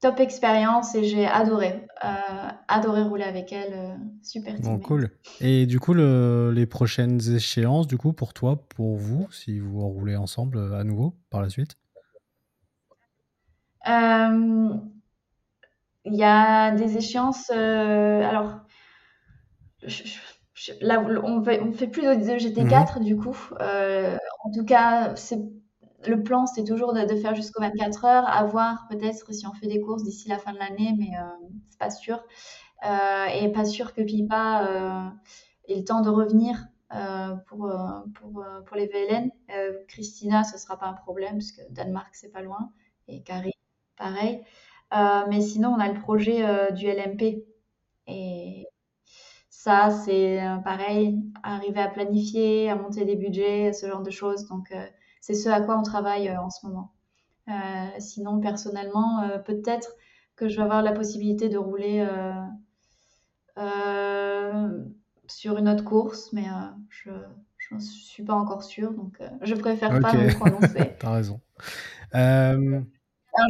[0.00, 1.86] top expérience et j'ai adoré,
[2.68, 3.98] adoré rouler avec elles.
[4.22, 5.10] super Bon, cool.
[5.40, 10.16] Et du coup, les prochaines échéances, du coup, pour toi, pour vous, si vous roulez
[10.16, 11.76] ensemble à nouveau par la suite?
[16.04, 17.50] Il y a des échéances.
[17.54, 18.60] Euh, alors,
[20.80, 23.04] là, on fait, on fait plus de GT4 mhm.
[23.04, 23.36] du coup.
[23.60, 25.40] Euh, en tout cas, c'est
[26.06, 29.68] le plan, c'est toujours de, faire jusqu'aux 24 heures, à voir peut-être si on fait
[29.68, 32.24] des courses d'ici la fin de l'année, mais euh, c'est pas sûr.
[32.82, 35.12] et pas sûr que Pipa
[35.68, 36.66] ait le temps de revenir
[37.46, 37.72] pour,
[38.14, 39.30] pour, pour, les VLN.
[39.86, 42.72] Christina, ce sera pas un problème, parce que Danemark, c'est pas loin.
[43.06, 43.52] Et Carrie,
[43.96, 44.42] pareil.
[44.94, 47.44] Euh, mais sinon, on a le projet euh, du LMP.
[48.06, 48.66] Et
[49.48, 54.46] ça, c'est euh, pareil, arriver à planifier, à monter des budgets, ce genre de choses.
[54.48, 54.72] Donc,
[55.20, 56.92] c'est ce à quoi on travaille en ce moment.
[57.98, 59.94] sinon, personnellement, peut-être
[60.36, 62.06] que je vais avoir la possibilité de rouler
[65.28, 66.46] sur une autre course, mais
[66.88, 67.10] je
[67.70, 70.92] ne suis pas encore sûre, donc je préfère pas me prononcer.
[70.98, 71.40] T'as raison.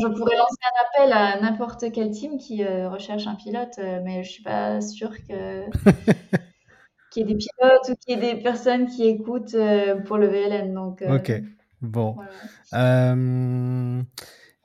[0.00, 4.00] Je pourrais lancer un appel à n'importe quel team qui euh, recherche un pilote, euh,
[4.04, 5.64] mais je suis pas sûre que
[7.10, 10.18] qu'il y ait des pilotes ou qu'il y ait des personnes qui écoutent euh, pour
[10.18, 10.72] le VLN.
[10.72, 11.42] Donc, ok,
[11.80, 12.16] bon.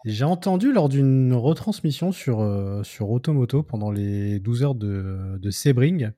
[0.05, 2.39] J'ai entendu lors d'une retransmission sur,
[2.83, 6.11] sur Automoto pendant les 12 heures de, de Sebring,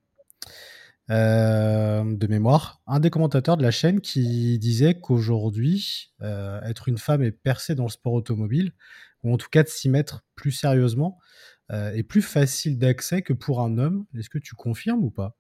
[1.10, 7.32] de mémoire, un des commentateurs de la chaîne qui disait qu'aujourd'hui, être une femme et
[7.32, 8.74] percer dans le sport automobile,
[9.24, 11.18] ou en tout cas de s'y mettre plus sérieusement,
[11.72, 14.06] est plus facile d'accès que pour un homme.
[14.18, 15.36] Est-ce que tu confirmes ou pas?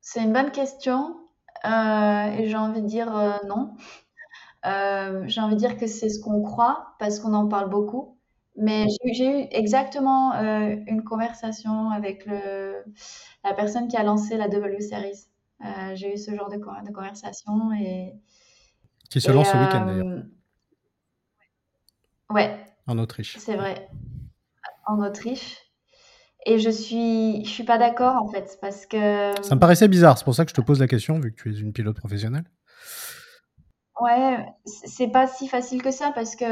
[0.00, 1.16] C'est une bonne question.
[1.64, 3.10] et j'ai envie de dire
[3.48, 3.74] non.
[5.26, 8.15] j'ai envie de dire que c'est ce qu'on croit parce qu'on en parle beaucoup.
[8.56, 12.82] Mais j'ai eu exactement euh, une conversation avec le,
[13.44, 15.26] la personne qui a lancé la W Series.
[15.64, 18.14] Euh, j'ai eu ce genre de, de, conversation et
[19.10, 20.06] qui se lance ce week-end d'ailleurs.
[20.06, 20.22] Euh,
[22.30, 22.58] ouais.
[22.86, 23.36] En Autriche.
[23.38, 23.88] C'est vrai.
[24.86, 25.58] En Autriche.
[26.46, 29.32] Et je suis, je suis pas d'accord en fait parce que.
[29.42, 30.16] Ça me paraissait bizarre.
[30.16, 31.96] C'est pour ça que je te pose la question vu que tu es une pilote
[31.96, 32.44] professionnelle.
[34.00, 36.44] Ouais, c'est pas si facile que ça parce que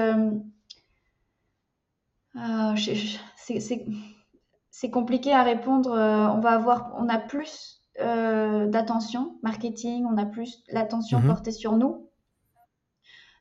[2.36, 2.74] euh,
[4.70, 5.92] c'est compliqué à répondre.
[5.92, 11.26] Euh, on va avoir, on a plus euh, d'attention marketing, on a plus l'attention mhm.
[11.28, 12.08] portée sur nous.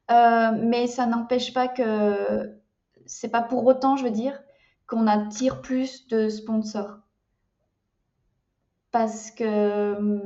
[0.10, 2.60] mais ça n'empêche pas que
[3.06, 4.42] c'est pas pour autant, je veux dire,
[4.88, 7.00] qu'on attire plus de sponsors.
[8.92, 10.22] Parce que,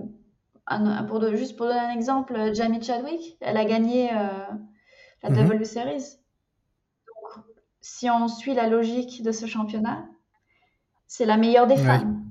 [1.07, 4.09] pour juste pour donner un exemple, Jamie Chadwick, elle a gagné
[5.23, 5.47] la mhm.
[5.47, 6.19] W Series
[7.87, 10.05] si on suit la logique de ce championnat,
[11.07, 12.21] c'est la meilleure des femmes.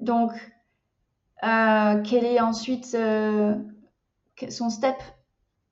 [0.00, 0.32] Donc,
[1.44, 3.54] euh, quel est ensuite euh,
[4.48, 4.96] son step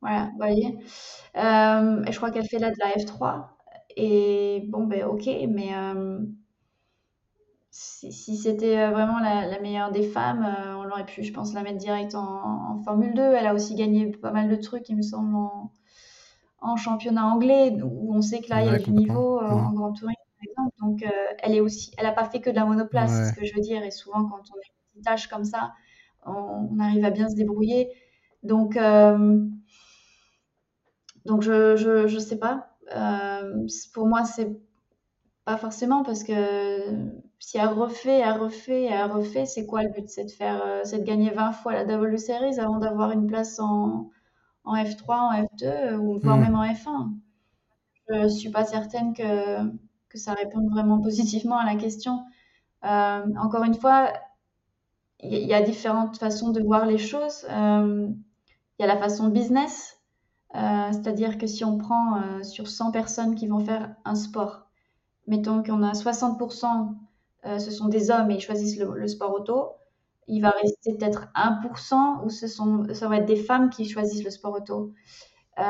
[0.03, 0.79] Voilà, vous voyez.
[1.37, 3.46] Euh, et je crois qu'elle fait là de la F3.
[3.96, 5.70] Et bon, ben ok, mais
[7.70, 10.46] si, c'était vraiment la, meilleure des femmes,
[10.77, 13.22] on aurait pu, je pense, la mettre direct en, Formule 2.
[13.22, 15.72] Elle a aussi gagné pas mal de trucs, il me semble, en,
[16.77, 19.75] championnat anglais, où on sait que là, il y a du niveau en mmh.
[19.75, 20.77] Grand Touring, par exemple.
[20.81, 23.44] Donc, elle est aussi, elle n'a pas fait que de la monoplace, c'est ce que
[23.44, 23.83] je veux dire.
[23.83, 25.72] Et souvent, quand on a une petite tâche comme ça,
[26.25, 27.88] on, arrive à bien se débrouiller.
[28.42, 28.79] Donc,
[31.25, 32.68] donc je, je, je sais pas.
[33.92, 34.57] pour moi, c'est
[35.44, 36.33] pas forcément parce que
[37.38, 40.09] si elle refait, elle refait, elle refait, c'est quoi le but?
[40.09, 43.27] C'est de faire, euh, c'est de gagner 20 fois la W Series avant d'avoir une
[43.27, 44.11] place en,
[44.64, 46.40] en F3, en F2 ou voire hmm.
[46.40, 47.11] même en F1.
[48.09, 49.62] Je suis pas certaine que,
[50.09, 52.25] que ça réponde vraiment positivement à la question.
[52.85, 54.12] Euh, encore une fois,
[55.20, 57.46] il y, a différentes façons de voir les choses.
[57.48, 58.09] Euh,
[58.79, 60.01] il y a la façon business,
[60.53, 64.66] c'est-à-dire que si on prend sur 100 personnes qui vont faire un sport,
[65.27, 66.94] mettons qu'on a 60%,
[67.44, 69.72] euh, ce sont des hommes et ils choisissent le, sport auto,
[70.28, 74.24] il va rester peut-être 1% où ce sont, ça va être des femmes qui choisissent
[74.24, 74.92] le sport auto.
[75.58, 75.62] Euh,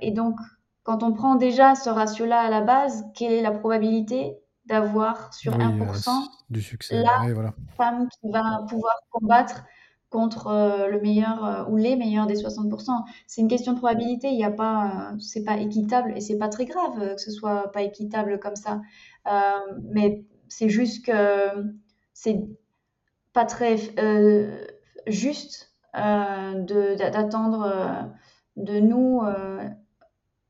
[0.00, 0.38] et donc,
[0.82, 5.56] quand on prend déjà ce ratio-là à la base, quelle est la probabilité d'avoir sur
[5.56, 6.12] 1% euh,
[6.50, 7.02] du succès?
[7.02, 9.64] la femme qui va pouvoir combattre
[10.10, 12.90] contre euh, le meilleur ou les meilleurs des 60%.
[13.26, 16.48] C'est une question de probabilité, il n'y a pas, c'est pas équitable et c'est pas
[16.48, 18.80] très grave que ce soit pas équitable comme ça.
[19.82, 21.74] mais c'est juste que
[22.12, 22.40] c'est
[23.36, 23.76] pas très
[25.06, 28.10] juste d'attendre
[28.56, 29.22] de, nous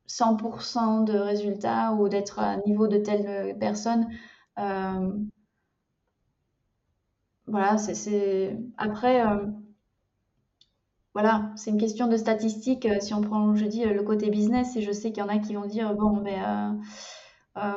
[0.09, 4.07] 100% de résultats ou d'être à niveau de telle personne.
[7.47, 9.47] Voilà, c'est après, euh,
[11.15, 12.87] voilà, c'est une question de statistiques.
[12.87, 15.29] Euh, si on prend, je dis, le côté business, et je sais qu'il y en
[15.29, 16.71] a qui vont dire, bon, mais euh,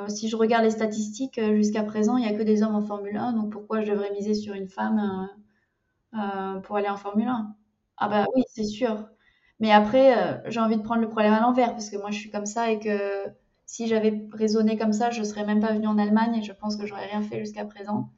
[0.08, 3.18] si je regarde les statistiques, jusqu'à présent, il n'y a que des hommes en Formule
[3.18, 5.30] 1, donc pourquoi je devrais miser sur une femme
[6.64, 7.56] pour aller en Formule 1?
[7.98, 9.08] Ah bah oui, c'est sûr.
[9.60, 12.30] Mais après, j'ai envie de prendre le problème à l'envers, parce que moi, je suis
[12.30, 13.26] comme ça et que
[13.70, 16.76] si j'avais raisonné comme ça, je serais même pas venue en Allemagne et je pense
[16.76, 18.10] que j'aurais rien fait jusqu'à présent.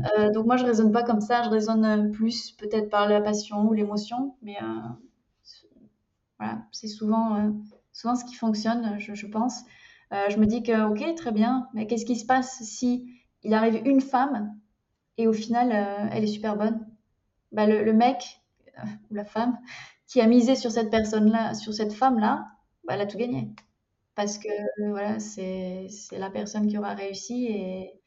[0.00, 3.20] Euh, donc moi, je raisonne pas comme ça, je raisonne euh, plus peut-être par la
[3.20, 4.66] passion ou l'émotion, mais euh,
[6.38, 7.52] voilà, c'est souvent,
[7.92, 9.64] souvent ce qui fonctionne, je, pense.
[10.12, 13.06] Je me dis que, ok, très bien, mais qu'est-ce qui se passe si
[13.42, 14.54] il arrive une femme
[15.18, 15.72] et au final,
[16.12, 16.86] elle est super bonne?
[17.52, 18.40] Bah, le, mec
[19.10, 19.58] ou la femme
[20.06, 22.46] qui a misé sur cette personne-là, sur cette femme-là,
[22.84, 23.50] bah, elle a tout gagné.
[24.14, 24.48] Parce que
[24.90, 28.00] voilà, c'est la personne qui aura réussi et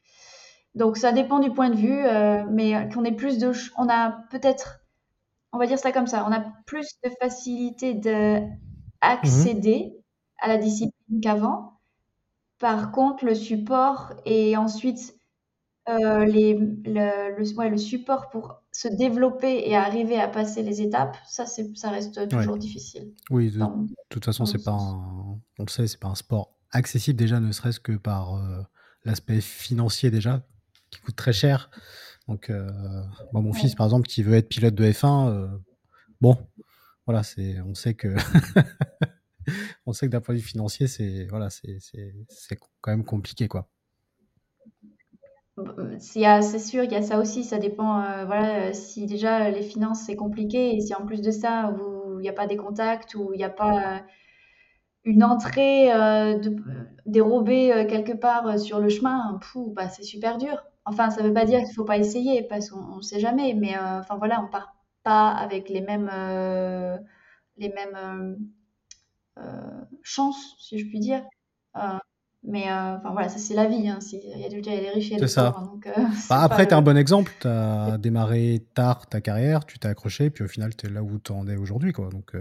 [0.76, 4.12] donc ça dépend du point de vue, euh, mais qu'on ait plus de, on a
[4.30, 4.82] peut-être,
[5.52, 7.94] on va dire ça comme ça, on a plus de facilité
[9.02, 9.94] d'accéder
[10.40, 11.79] à la discipline qu'avant.
[12.60, 15.16] Par contre, le support et ensuite
[15.88, 21.18] euh, les, le, le, le, support pour se développer et arriver à passer les étapes,
[21.26, 23.14] ça, ça reste toujours difficile.
[23.32, 23.60] Oui, de,
[24.10, 27.80] toute façon, c'est pas on le sait, c'est pas un sport accessible déjà, ne serait-ce
[27.80, 28.62] que par euh,
[29.04, 30.46] l'aspect financier déjà
[30.92, 31.70] qui coûte très cher.
[32.28, 32.70] Donc, euh,
[33.34, 35.48] mon fils, par exemple, qui veut être pilote de F1, euh,
[36.22, 36.38] bon,
[37.08, 38.10] voilà, c'est, on sait que,
[39.86, 41.50] on sait que d'un point de vue financier, c'est, voilà,
[42.82, 43.68] quand même compliqué, quoi.
[46.00, 47.44] C'est sûr, il y a ça aussi.
[47.44, 51.32] Ça dépend, euh, voilà, si déjà les finances c'est compliqué et si en plus de
[51.32, 51.76] ça,
[52.18, 54.02] il n'y a pas des contacts ou il n'y a pas
[55.04, 55.90] une entrée
[57.06, 59.38] dérobée quelque part sur le chemin,
[59.76, 60.64] bah, c'est super dur.
[60.90, 63.20] Enfin, ça ne veut pas dire qu'il ne faut pas essayer, parce qu'on ne sait
[63.20, 66.98] jamais, mais euh, enfin voilà, on part pas avec les mêmes, euh,
[67.58, 68.38] les mêmes
[69.40, 71.24] euh, chances, si je puis dire.
[72.44, 73.88] mais enfin voilà, ça c'est la vie.
[73.88, 74.00] Hein.
[74.12, 75.80] Il y a des riches et des pauvres.
[75.96, 77.32] Hein, bah, après, tu es un bon exemple.
[77.42, 81.04] Tu as démarré tard ta carrière, tu t'es accroché, puis au final, tu es là
[81.04, 81.94] où tu en es aujourd'hui.
[81.94, 82.34] Donc,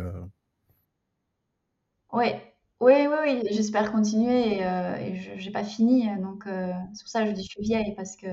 [2.12, 6.08] Ouais, oui, oui, oui, j'espère continuer et, euh, je n'ai pas fini.
[6.20, 8.26] Donc, euh, c'est pour ça que je dis que je suis vieille, parce que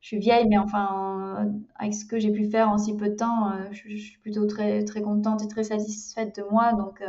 [0.00, 3.16] je suis vieille, mais enfin, avec ce que j'ai pu faire en si peu de
[3.16, 6.72] temps, euh, je, suis plutôt très, très contente et très satisfaite de moi.
[6.74, 7.02] Donc,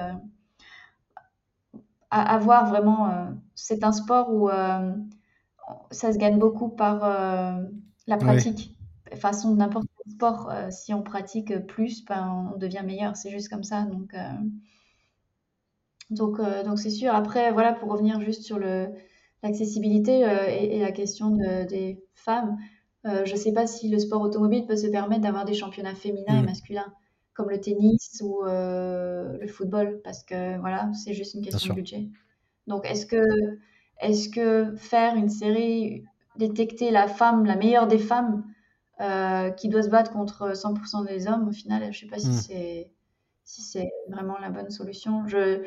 [2.11, 4.49] à, voir vraiment, c'est un sport où
[5.91, 6.99] ça se gagne beaucoup par
[8.07, 8.75] la pratique.
[9.11, 13.15] De façon, n'importe quel sport, si on pratique plus, ben, on devient meilleur.
[13.15, 13.83] C'est juste comme ça.
[13.83, 14.13] Donc,
[16.09, 17.13] donc, euh, donc c'est sûr.
[17.13, 18.87] Après, voilà, pour revenir juste sur le,
[19.43, 22.57] l'accessibilité euh, et, la question des femmes,
[23.05, 25.95] euh, je ne sais pas si le sport automobile peut se permettre d'avoir des championnats
[25.95, 26.45] féminins et mmh.
[26.45, 26.93] masculins,
[27.33, 32.09] comme le tennis ou le football, parce que voilà, c'est juste une question de budget.
[32.67, 33.23] Donc, est-ce que,
[34.01, 36.03] est-ce que faire une série
[36.37, 38.43] détecter la femme, la meilleure des femmes,
[39.57, 42.33] qui doit se battre contre 100% des hommes, au final, je sais pas si Hmm.
[42.33, 42.91] c'est
[43.49, 45.27] si c'est vraiment la bonne solution.
[45.27, 45.63] Je,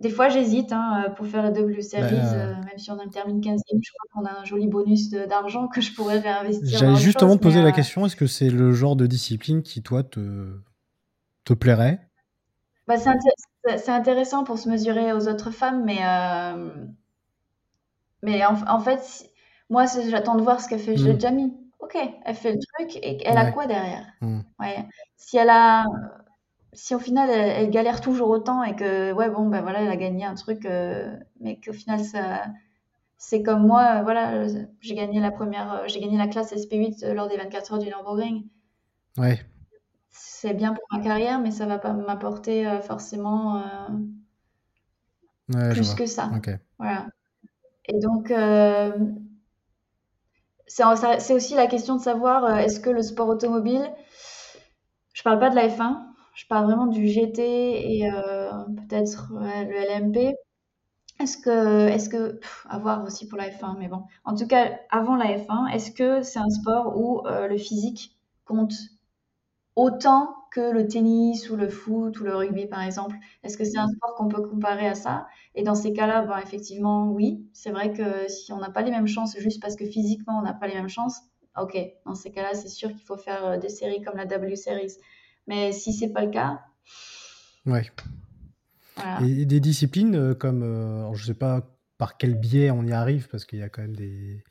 [0.00, 3.08] des fois, j'hésite hein, pour faire la W Series, Bah, euh, même si on en
[3.08, 6.78] termine 15e, je crois qu'on a un joli bonus d'argent que je pourrais réinvestir.
[6.78, 9.82] J'allais justement te poser la euh, question, est-ce que c'est le genre de discipline qui,
[9.82, 10.20] toi, te,
[11.44, 12.00] te plairait?
[12.86, 13.30] Bah, c'est inté-
[13.64, 16.86] c'est- c'est intéressant pour se mesurer aux autres femmes, mais, euh,
[18.22, 19.30] mais en, en fait,
[19.70, 20.96] moi, j'attends de voir ce qu'elle fait.
[20.96, 21.52] Déjà mis.
[21.80, 24.06] Ok, elle fait le truc et elle a quoi derrière?
[24.20, 24.40] Hmm.
[24.58, 24.86] Ouais.
[25.16, 25.84] Si elle a,
[26.72, 29.90] si au final elle, elle galère toujours autant et que ouais bon ben voilà elle
[29.90, 32.46] a gagné un truc, euh, mais qu'au final ça,
[33.18, 34.46] c'est comme moi, euh, voilà,
[34.80, 37.86] j'ai gagné la première, j'ai gagné la classe SP8 euh, lors des 24 heures du
[37.88, 38.44] Nürburgring.
[39.16, 39.40] Ouais.
[40.10, 43.88] C'est bien pour ma carrière, mais ça va pas m'apporter euh, forcément euh,
[45.54, 46.30] Ouais, plus que ça.
[46.36, 46.50] Ok.
[46.78, 47.08] Voilà.
[47.86, 48.92] Et donc, euh,
[50.66, 53.92] c'est aussi la question de savoir est-ce que le sport automobile,
[55.12, 58.10] je parle pas de la F1, je parle vraiment du GT et
[58.88, 60.36] peut-être ouais, le LMP.
[61.18, 64.04] Est-ce que, est-ce que, pff, à voir aussi pour la F1, mais bon.
[64.24, 68.72] En tout cas, avant la F1, est-ce que c'est un sport où le physique compte
[69.76, 73.16] autant que le tennis ou le foot ou le rugby, par exemple?
[73.44, 75.26] Est-ce que c'est un sport qu'on peut comparer à ça?
[75.54, 77.46] Et dans ces cas-là, ben, effectivement, oui.
[77.52, 80.42] C'est vrai que si on n'a pas les mêmes chances juste parce que physiquement on
[80.42, 81.20] n'a pas les mêmes chances,
[81.56, 81.78] ok.
[82.04, 84.94] Dans ces cas-là, c'est sûr qu'il faut faire euh, des séries comme la W Series.
[85.46, 86.60] Mais si c'est pas le cas,
[87.66, 87.90] Ouais.
[88.96, 89.22] voilà.
[89.26, 93.28] Et, des disciplines euh, comme, euh, je sais pas par quel biais on y arrive,
[93.28, 94.42] parce qu'il y a quand même des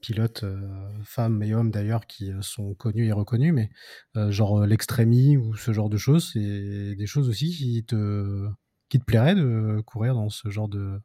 [0.00, 0.60] pilotes, euh,
[1.04, 3.70] femmes et hommes d'ailleurs, qui euh, sont connus et reconnus, mais
[4.16, 8.48] euh, genre l'extrémie ou ce genre de choses, c'est des choses aussi qui te,
[8.88, 11.00] qui te plairaient de courir dans ce genre de,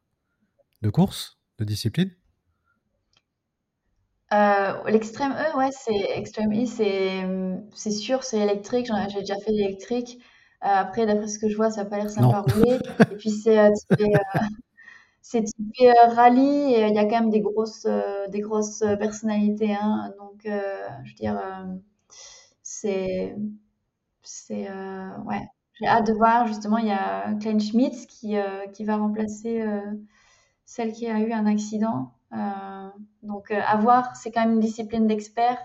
[0.82, 2.12] de course, de discipline?
[4.34, 6.66] Euh, l'extrême E, ouais, c'est extrême E,
[7.76, 8.90] c'est sûr, c'est électrique.
[9.10, 10.18] J'ai déjà fait l'électrique.
[10.64, 12.80] Euh, après, d'après ce que je vois, ça n'a pas l'air sympa à rouler.
[13.12, 13.70] Et puis c'est euh,
[15.24, 16.76] c'est typé euh, rallye.
[16.76, 19.74] Et il y a quand même des grosses, euh, des grosses euh, personnalités.
[19.76, 21.66] Hein, donc, euh, je veux dire, euh,
[24.22, 25.42] c'est, euh, ouais.
[25.80, 26.48] J'ai hâte de voir.
[26.48, 29.82] Justement, il y a Klein Schmitz qui, euh, qui va remplacer euh,
[30.66, 32.12] celle qui a eu un accident.
[32.34, 32.90] Euh,
[33.24, 35.60] donc, euh, à voir, c'est quand même une discipline d'experts.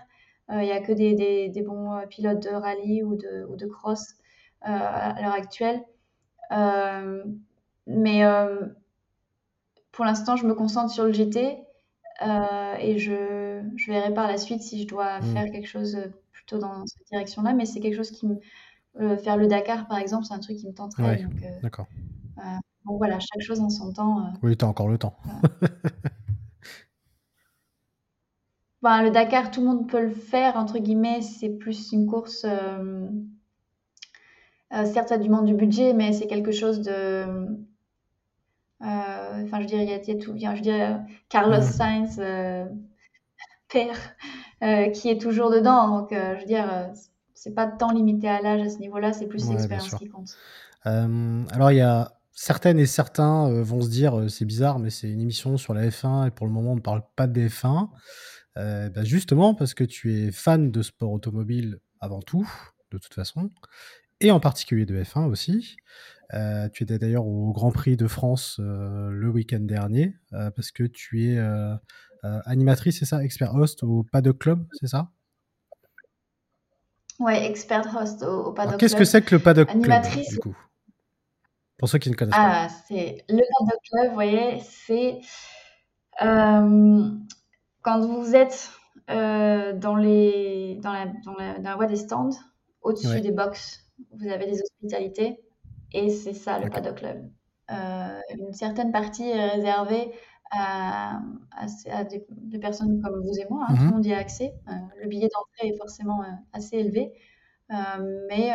[0.51, 3.45] Euh, Il n'y a que des, des- des bons euh, pilotes de rallye ou de,
[3.49, 4.15] ou de cross
[4.67, 5.83] euh, à l'heure actuelle.
[6.51, 7.23] Euh,
[7.87, 8.67] mais euh,
[9.99, 11.57] pour l'instant, je me concentre sur le GT
[12.25, 15.33] euh, et je, je verrai par la suite si je dois Mm.
[15.33, 17.51] faire quelque chose euh, plutôt dans cette direction-là.
[17.51, 18.39] Mais c'est quelque chose qui me.
[19.01, 21.03] euh, faire le Dakar, par exemple, c'est un truc qui me tenterait.
[21.03, 21.25] Ouais,
[21.61, 21.87] d'accord.
[22.85, 24.31] bon, voilà, chaque chose en son temps.
[24.41, 25.17] Oui, t'as encore le temps.
[28.81, 32.45] Ben, le Dakar, tout le monde peut le faire, entre guillemets, c'est plus une course.
[34.71, 37.25] certes, ça demande du budget, mais c'est quelque chose de.
[38.81, 40.33] Euh, Enfin, je dirais, il y a, il y a tout.
[40.33, 40.97] Je dirais, euh,
[41.29, 41.61] Carlos Mm.
[41.61, 42.65] Sainz, euh,
[43.71, 43.97] père,
[44.93, 45.99] qui est toujours dedans.
[45.99, 46.89] Donc, je veux dire,
[47.33, 50.35] c'est pas tant limité à l'âge à ce niveau-là, c'est plus Ouais, l'expérience qui compte.
[50.83, 55.21] Alors, il y a certaines et certains vont se dire, c'est bizarre, mais c'est une
[55.21, 57.89] émission sur la F1 et pour le moment, on ne parle pas de F1.
[58.57, 62.49] Euh, bah, justement, parce que tu es fan de sport automobile avant tout,
[62.91, 63.51] de toute façon,
[64.19, 65.77] et en particulier de F1 aussi.
[66.33, 70.71] Euh, tu étais d'ailleurs au Grand Prix de France euh, le week-end dernier, euh, parce
[70.71, 71.39] que tu es
[72.45, 75.09] animatrice, c'est ça, expert host au Paddock Club, c'est ça?
[77.19, 79.07] Ouais, expert host au, au Alors, Paddock qu'est-ce que Club.
[79.07, 80.29] c'est que le Paddock Club, Animatrice.
[80.29, 80.55] du coup?
[81.77, 82.65] Pour ceux qui ne connaissent pas.
[82.65, 85.19] Ah, c'est le Paddock Club, vous voyez, c'est
[86.19, 88.69] quand vous êtes
[89.07, 92.31] dans les dans la, dans la, dans la voie des stands,
[92.81, 93.21] au-dessus Ouais.
[93.21, 95.39] des box, vous avez des hospitalités
[95.93, 96.69] et c'est ça le.
[96.69, 97.29] Paddock Club.
[97.71, 100.11] Euh, une certaine partie est réservée
[100.51, 101.19] à,
[101.51, 103.89] à, à des, des personnes comme vous et moi, hein, tout Mhm.
[103.89, 104.53] le monde y a accès.
[104.67, 104.71] Euh,
[105.01, 107.13] le billet d'entrée est forcément euh, assez élevé.
[108.29, 108.51] Mais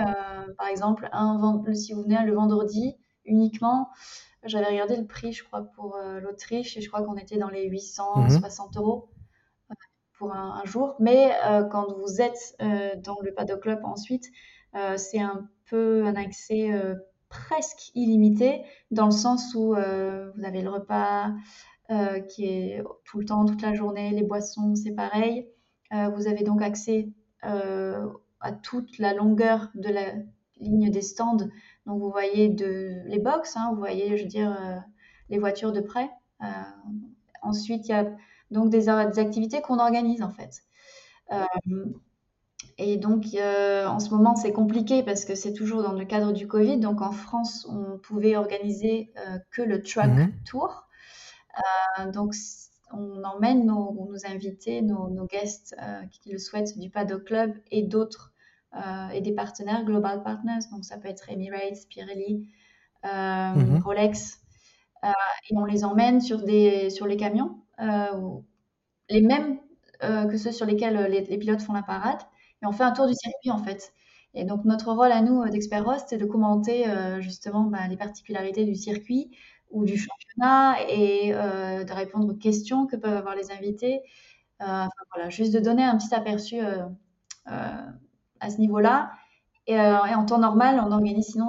[0.59, 3.91] par exemple, un, si vous venez le vendredi uniquement,
[4.45, 7.68] j'avais regardé le prix, je crois, pour l'Autriche, et je crois qu'on était dans les
[7.68, 7.70] Mhm.
[7.70, 9.11] 860 euros
[9.70, 9.74] euh,
[10.18, 10.97] pour un, un jour.
[11.01, 11.32] Mais
[11.70, 12.57] quand vous êtes
[13.05, 14.26] dans le paddock club ensuite,
[14.97, 16.70] c'est un peu un accès
[17.35, 21.32] presque illimité, dans le sens où euh, vous avez le repas
[21.91, 25.49] euh, qui est tout le temps, toute la journée, les boissons, c'est pareil.
[25.93, 27.09] Euh, vous avez donc accès
[27.43, 30.14] à toute la longueur de la
[30.59, 31.37] ligne des stands.
[31.85, 34.82] Donc vous voyez les box, hein, vous voyez, je dire,
[35.28, 36.11] les voitures de près.
[37.43, 38.11] Ensuite, il y a
[38.51, 40.62] donc des, des activités qu'on organise en fait.
[42.79, 46.49] Et donc, en ce moment, c'est compliqué parce que c'est toujours dans le cadre du
[46.49, 46.79] Covid.
[46.79, 49.12] Donc, en France, on pouvait organiser
[49.51, 50.89] que le truck mmh tour.
[52.12, 52.35] donc,
[52.93, 55.77] on emmène nos, invités, nos, guests
[56.11, 58.33] qui le souhaitent du Paddock Club et d'autres
[59.12, 60.66] et des partenaires, Global Partners.
[60.72, 62.49] Donc, ça peut être Emirates, Pirelli,
[63.05, 64.41] mmh Rolex.
[65.05, 69.61] et on les emmène sur, des, sur les camions, les mêmes
[70.01, 72.18] que ceux sur lesquels les, pilotes font la parade.
[72.67, 73.93] On fait un tour du circuit, en fait.
[74.35, 76.87] Et donc, notre rôle à nous, d'experts host, c'est de commenter
[77.21, 79.31] justement bah, les particularités du circuit,
[79.75, 84.01] ou du championnat et euh, de répondre aux questions que peuvent avoir les invités.
[84.62, 86.87] Euh, voilà, juste de donner un petit aperçu euh,
[88.41, 89.11] à ce niveau-là.
[89.67, 91.49] Et, en temps normal, on organise sinon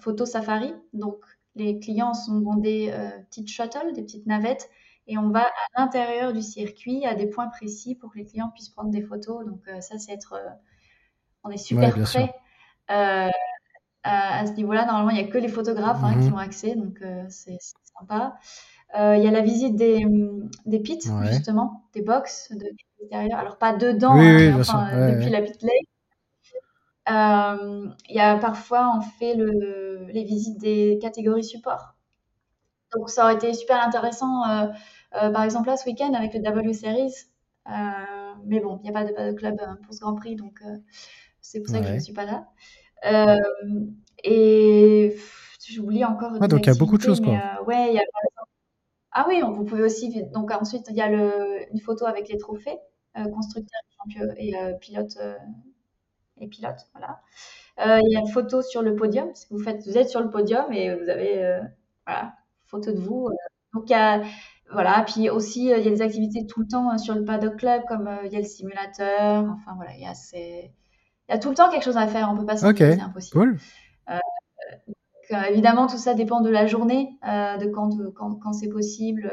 [0.00, 0.74] photo safari.
[0.92, 1.18] Donc,
[1.54, 2.92] les clients sont dans des
[3.30, 4.68] petites shuttles, des petites navettes,
[5.06, 8.50] et on va à l'intérieur du circuit à des points précis pour que les clients
[8.50, 9.44] puissent prendre des photos.
[9.44, 10.34] Donc, ça, c'est être.
[11.42, 12.34] on est super prêt
[14.04, 16.34] à ce niveau-là, normalement, il n'y a que les photographes hein, qui mhm.
[16.34, 17.58] ont accès, donc euh, c'est
[17.98, 18.36] sympa.
[18.96, 20.06] Euh, il y a la visite des,
[20.66, 22.64] des pits, justement, des box de
[23.00, 23.38] l'extérieur.
[23.38, 25.88] Alors, pas dedans, hein, enfin, depuis la pit lake.
[27.10, 31.96] Euh, il y a parfois, on fait le, les visites des catégories support.
[32.94, 34.42] Donc, ça aurait été super intéressant,
[35.10, 37.14] par exemple, là, ce week-end, avec le W Series.
[38.44, 40.60] mais bon, il n'y a pas de, pas de club pour ce Grand Prix, donc
[41.40, 42.48] c'est pour ça que je ne suis pas là.
[43.06, 43.36] Euh,
[44.22, 45.16] et
[45.68, 46.32] j'oublie encore.
[46.40, 47.34] Ah, donc il y a beaucoup de choses, quoi.
[47.34, 48.02] Euh, ouais, il y a
[49.16, 50.24] ah oui, vous pouvez aussi.
[50.32, 52.78] Donc ensuite, il y a le, une photo avec les trophées,
[53.16, 53.80] euh, constructeurs
[54.36, 55.16] et euh, pilote
[56.40, 57.20] et pilote, voilà.
[58.02, 59.30] il y a une photo sur le podium.
[59.50, 61.60] Vous faites, vous êtes sur le podium et vous avez
[62.06, 62.32] voilà
[62.66, 63.30] photo de vous.
[63.74, 64.22] donc y a
[64.72, 65.04] voilà.
[65.06, 68.08] Puis aussi il y a des activités tout le temps sur le paddock club, comme
[68.24, 69.44] il y a le simulateur.
[69.50, 70.72] Enfin voilà, il y a ces
[71.28, 73.00] il y a tout le temps quelque chose à faire, on peut pas s'en c'est
[73.00, 73.40] impossible.
[73.40, 73.58] Cool.
[74.10, 74.18] Euh,
[75.32, 79.32] euh, évidemment, tout ça dépend de la journée, euh, de quand, quand, quand c'est possible.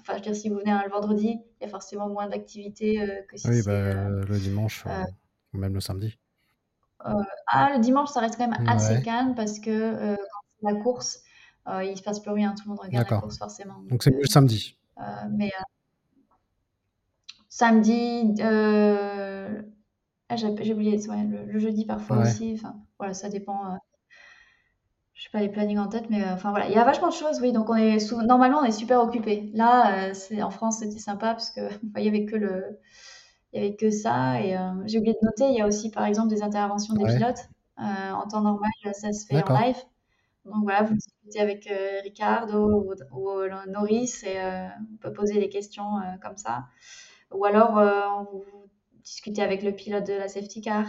[0.00, 3.00] enfin, je veux dire, si vous venez le vendredi, il y a forcément moins d'activités
[3.28, 4.84] que si oui, bah, le dimanche
[5.54, 6.18] ou même le samedi.
[7.00, 11.22] ah, le dimanche, ça reste quand même assez calme parce que quand c'est la course,
[11.66, 13.82] il se passe plus rien, tout le monde regarde la course forcément.
[13.88, 14.76] Donc c'est le samedi.
[15.30, 15.50] mais
[17.48, 18.34] samedi,
[20.32, 20.98] ah, j'ai oublié,
[21.46, 22.54] le, jeudi parfois aussi.
[22.54, 23.66] Enfin, voilà, ça dépend.
[23.66, 23.76] Euh,
[25.12, 27.08] je sais pas les plannings en tête, mais euh, enfin voilà, il y a vachement
[27.08, 27.52] de choses, oui.
[27.52, 29.50] Donc on est normalement on est super occupé.
[29.52, 31.60] Là, euh, c'est en France, c'était sympa parce que
[31.98, 32.80] il y avait que le,
[33.52, 34.40] il y avait que ça.
[34.40, 34.56] Et
[34.86, 37.50] j'ai oublié de noter, il y a aussi par exemple des interventions des pilotes.
[37.76, 39.76] en temps normal, ça se fait en live.
[40.46, 40.94] Donc voilà, vous
[41.24, 41.68] discutez avec
[42.02, 43.34] Ricardo ou,
[43.68, 46.64] Norris et on peut poser des questions comme ça.
[47.30, 47.76] Ou alors,
[48.32, 48.42] on
[49.02, 50.86] discuter avec le pilote de la safety car.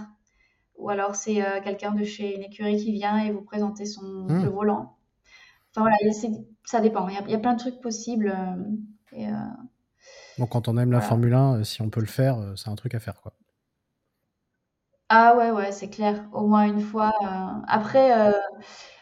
[0.78, 4.02] Ou alors c'est euh, quelqu'un de chez une écurie qui vient et vous présenter son
[4.02, 4.44] hmm.
[4.44, 4.98] le volant.
[5.72, 5.98] Enfin voilà,
[6.66, 7.08] ça dépend.
[7.08, 8.34] Il y, a, plein de trucs possibles.
[8.36, 9.32] Euh, et, euh,
[10.38, 12.96] Donc quand on aime la Formule 1, si on peut le faire, c'est un truc
[12.96, 13.34] à faire quoi.
[15.10, 16.28] Ah ouais, ouais, c'est clair.
[16.34, 17.12] Au moins une fois.
[17.68, 18.34] Après,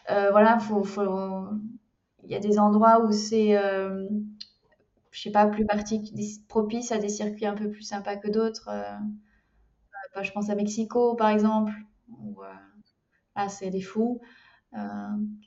[0.08, 1.48] voilà, faut, faut...
[2.24, 3.56] il y a des endroits où c'est
[5.12, 5.66] je sais pas, plus
[6.48, 8.68] propice à des circuits un peu plus sympas que d'autres.
[8.68, 8.82] Euh,
[10.16, 11.72] euh, je pense à Mexico, par exemple,
[12.18, 12.48] où euh,
[13.36, 14.20] là, c'est des fous.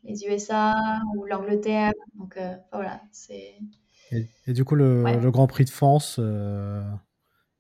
[0.04, 0.76] les USA
[1.18, 1.92] ou l'Angleterre.
[2.14, 2.40] Donc,
[2.72, 3.58] voilà, c'est.
[4.12, 6.20] Et, du coup, le, Grand Prix de France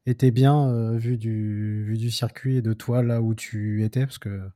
[0.05, 4.19] était bien vu, du, vu du circuit et de toi là où tu étais Parce
[4.19, 4.49] que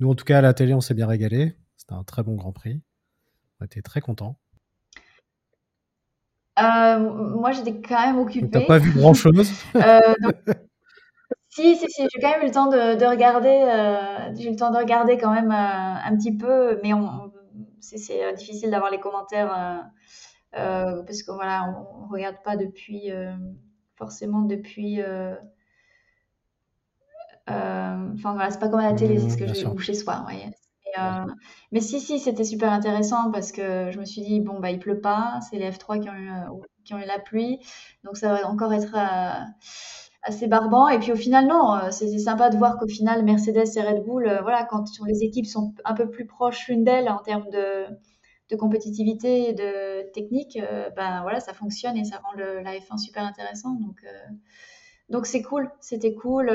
[0.00, 1.56] nous, en tout cas, à la télé, on s'est bien régalé.
[1.76, 2.80] C'était un très bon Grand Prix.
[3.60, 4.38] On était très contents.
[6.58, 8.50] Euh, moi, j'étais quand même occupée.
[8.50, 9.50] T'as pas vu grand-chose?
[9.76, 10.00] Euh,
[11.48, 14.50] si, si, si, j'ai quand même eu le temps de de regarder, euh, j'ai eu
[14.52, 17.30] le temps de regarder quand même, un petit peu, mais on
[17.80, 19.90] c'est difficile d'avoir les commentaires,
[20.52, 23.10] parce que voilà, on regarde pas depuis,
[23.96, 25.00] forcément depuis,
[27.46, 30.24] enfin voilà, c'est pas comme à la télé, c'est ce que je ou chez soi.
[30.98, 31.24] Euh,
[31.70, 34.78] mais si, si, c'était super intéressant parce que je me suis dit, bon, bah, il
[34.78, 37.60] pleut pas, c'est les F3 qui ont eu, euh, qui ont eu la pluie,
[38.04, 39.44] donc ça va encore être euh,
[40.22, 40.88] assez barbant.
[40.88, 44.24] Et puis au final, non, c'était sympa de voir qu'au final, Mercedes et Red Bull,
[44.42, 47.86] voilà, quand les équipes sont un peu plus proches l'une d'elles en termes de,
[48.52, 50.58] de compétitivité et de technique,
[50.94, 53.72] ben voilà, ça fonctionne et ça rend le, la F1 super intéressant.
[53.72, 54.04] Donc,
[55.08, 56.50] donc c'est cool, c'était cool.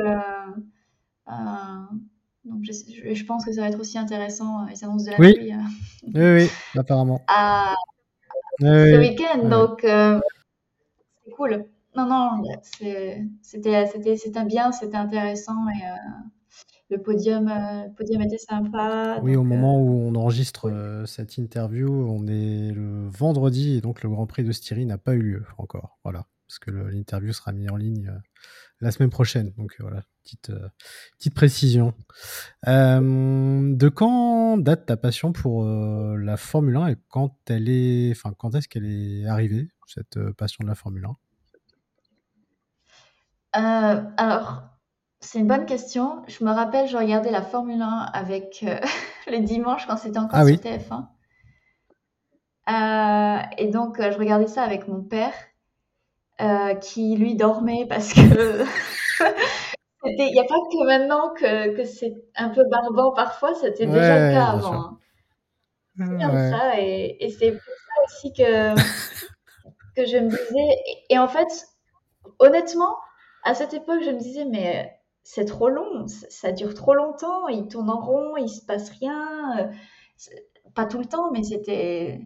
[2.47, 5.33] Donc je, pense que ça va être aussi intéressant, euh, les annonces de la oui.
[5.33, 5.51] pluie.
[5.51, 5.57] Euh.
[6.37, 7.21] Oui, oui, apparemment.
[7.27, 7.75] À,
[8.59, 10.19] ce week-end, donc euh,
[11.25, 11.65] c'est cool.
[11.95, 13.23] non, non, c'était
[14.45, 15.83] bien, c'était intéressant et
[16.89, 19.19] le podium, le podium était sympa.
[19.21, 20.71] Oui, au moment où on enregistre
[21.05, 25.13] cette interview, on est le vendredi et donc le Grand Prix de Styrie n'a pas
[25.13, 25.99] eu lieu encore.
[26.03, 28.13] Voilà, parce que l'interview sera mise en ligne
[28.81, 29.53] la semaine prochaine.
[29.57, 30.69] Donc voilà, petite, euh,
[31.17, 31.93] petite précision.
[32.67, 38.11] Euh, de quand date ta passion pour euh, la Formule 1 et quand elle est,
[38.11, 41.07] enfin quand est-ce qu'elle est arrivée cette passion de la Formule
[43.53, 44.76] 1 Alors.
[45.19, 46.23] C'est une bonne question.
[46.27, 48.63] Je me rappelle, je regardais la Formule 1 avec
[49.27, 51.07] les dimanches quand c'était encore ah sur TF1.
[53.57, 55.33] et donc, je regardais ça avec mon père.
[56.39, 58.19] Euh, qui lui dormait parce que
[60.05, 64.27] il n'y a pas que maintenant que, que c'est un peu barbant parfois, c'était déjà
[64.27, 64.73] le cas avant.
[64.73, 64.97] Hein.
[65.97, 68.75] C'est ça, et, et c'est pour ça aussi que,
[69.95, 71.47] que je me disais, et, en fait,
[72.37, 72.95] honnêtement,
[73.43, 74.96] à cette époque, je me disais, mais
[75.29, 79.59] c'est trop long, ça, dure trop longtemps, il tourne en rond, il se passe rien,
[79.59, 79.67] euh,
[80.73, 82.21] pas tout le temps, mais c'était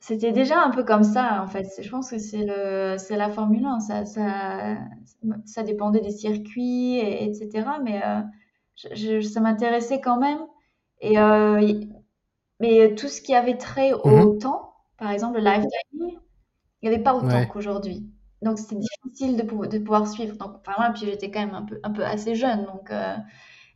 [0.00, 1.68] c'était déjà un peu comme ça, en fait.
[1.80, 3.80] Je pense que c'est le, c'est la Formule 1.
[3.80, 4.76] Ça, ça,
[5.44, 7.68] ça dépendait des circuits, etc.
[7.84, 8.22] Mais euh,
[8.94, 10.40] je, ça m'intéressait quand même.
[11.00, 11.60] Et, euh,
[12.58, 14.38] mais tout ce qui avait trait au mhm.
[14.38, 16.18] temps, par exemple le live timing,
[16.82, 18.08] il n'y avait pas autant qu'aujourd'hui.
[18.42, 20.36] Donc c'était difficile de, de, pouvoir suivre.
[20.36, 22.64] Donc, enfin, moi, puis j'étais quand même un peu, un peu assez jeune.
[22.66, 23.16] Donc euh,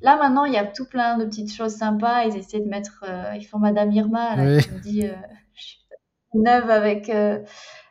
[0.01, 2.25] là, maintenant, il y a tout plein de petites choses sympas.
[2.25, 3.05] Ils essaient de mettre.
[3.37, 5.05] ils font Madame Irma, là, qui me dit
[6.35, 7.41] neuve avec, euh,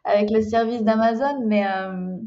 [0.04, 2.18] avec le service d'Amazon, mais euh,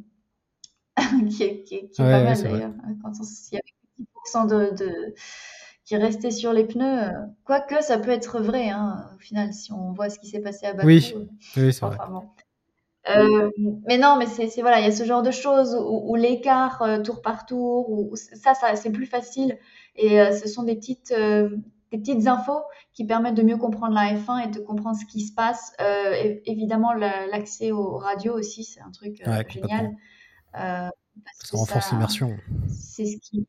[1.28, 2.72] qui est, qui est, qui est pas mal d'ailleurs.
[3.02, 3.12] Quand
[3.50, 5.14] il y avait 10% de, de,
[5.84, 7.10] qui restait sur les pneus, euh,
[7.44, 10.66] quoique ça peut être vrai, hein, au final, si on voit ce qui s'est passé
[10.66, 10.86] à Bakou.
[10.86, 11.14] Oui,
[11.56, 11.96] oui c'est vrai.
[13.08, 13.50] Euh,
[13.86, 16.82] mais non, mais c'est voilà, il y a ce genre de choses où, où l'écart
[17.04, 19.58] tour par tour, où, ça, ça c'est plus facile.
[19.96, 22.62] Et ce sont des petites, des petites infos
[22.94, 25.72] qui permettent de mieux comprendre la F1 et de comprendre ce qui se passe.
[25.80, 29.96] Euh, évidemment, l'accès aux radios aussi, c'est un truc euh, génial.
[30.56, 30.88] Euh,
[31.42, 32.36] ça renforce l'immersion.
[32.68, 33.46] C'est ce qui.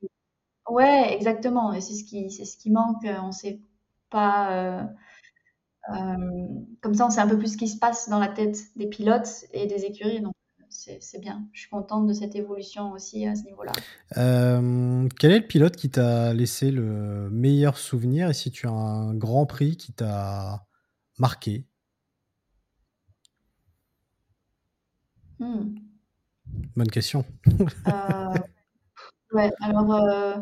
[0.68, 1.74] Ouais, exactement.
[1.74, 3.06] Et c'est ce qui, c'est ce qui manque.
[3.06, 3.62] On sait
[4.10, 4.88] pas.
[5.88, 8.88] Comme ça, on sait un peu plus ce qui se passe dans la tête des
[8.88, 10.22] pilotes et des écuries.
[10.22, 10.34] Donc,
[10.70, 11.48] c'est bien.
[11.54, 13.72] Je suis contente de cette évolution aussi à ce niveau-là.
[14.18, 18.72] Euh, quel est le pilote qui t'a laissé le meilleur souvenir et si tu as
[18.72, 20.66] un grand prix qui t'a
[21.18, 21.66] marqué?
[25.40, 25.76] Hmm.
[26.76, 27.26] Bonne question.
[27.88, 28.34] Euh,
[29.34, 30.36] ouais, alors euh,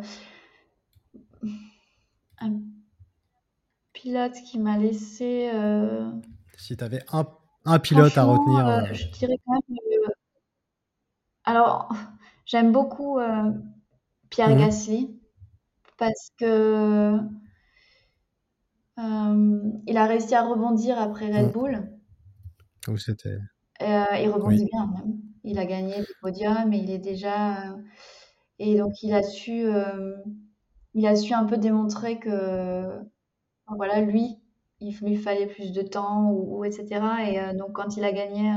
[2.39, 2.51] un
[4.03, 5.49] pilote qui m'a laissé.
[6.57, 7.25] Si tu avais un,
[7.65, 8.93] un pilote à retenir.
[8.93, 9.77] je dirais quand même
[11.45, 11.89] alors,
[12.45, 13.51] j'aime beaucoup euh,
[14.29, 15.19] Pierre mmh Gasly
[15.97, 17.19] parce que
[18.99, 21.51] euh, il a réussi à rebondir après Red mmh.
[21.51, 21.99] Bull.
[22.87, 23.37] Où c'était.
[23.81, 25.19] Euh, il rebondit bien même.
[25.43, 27.75] Il a gagné des podiums et il est déjà.
[28.59, 29.65] et donc il a su,
[30.93, 32.97] il a su un peu démontrer que,
[33.67, 34.37] voilà, lui,
[34.79, 37.01] il lui fallait plus de temps ou, etc.
[37.27, 38.51] Et donc quand il a gagné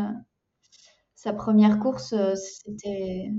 [1.16, 3.32] sa première course, euh, c'était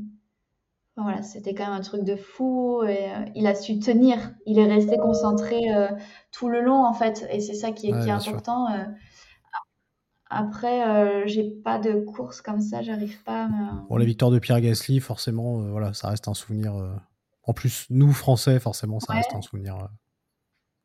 [0.98, 4.34] voilà, c'était quand même un truc de fou et euh, il a su tenir.
[4.48, 5.88] Il est resté concentré euh,
[6.32, 8.68] tout le long en fait et c'est ça qui est, qui est important.
[10.30, 13.46] Après, j'ai pas de course comme ça, j'arrive pas.
[13.46, 16.74] À Pour la victoire de Pierre Gasly, forcément, voilà, ça reste un souvenir.
[17.44, 19.88] En plus, nous Français, forcément, ça reste un souvenir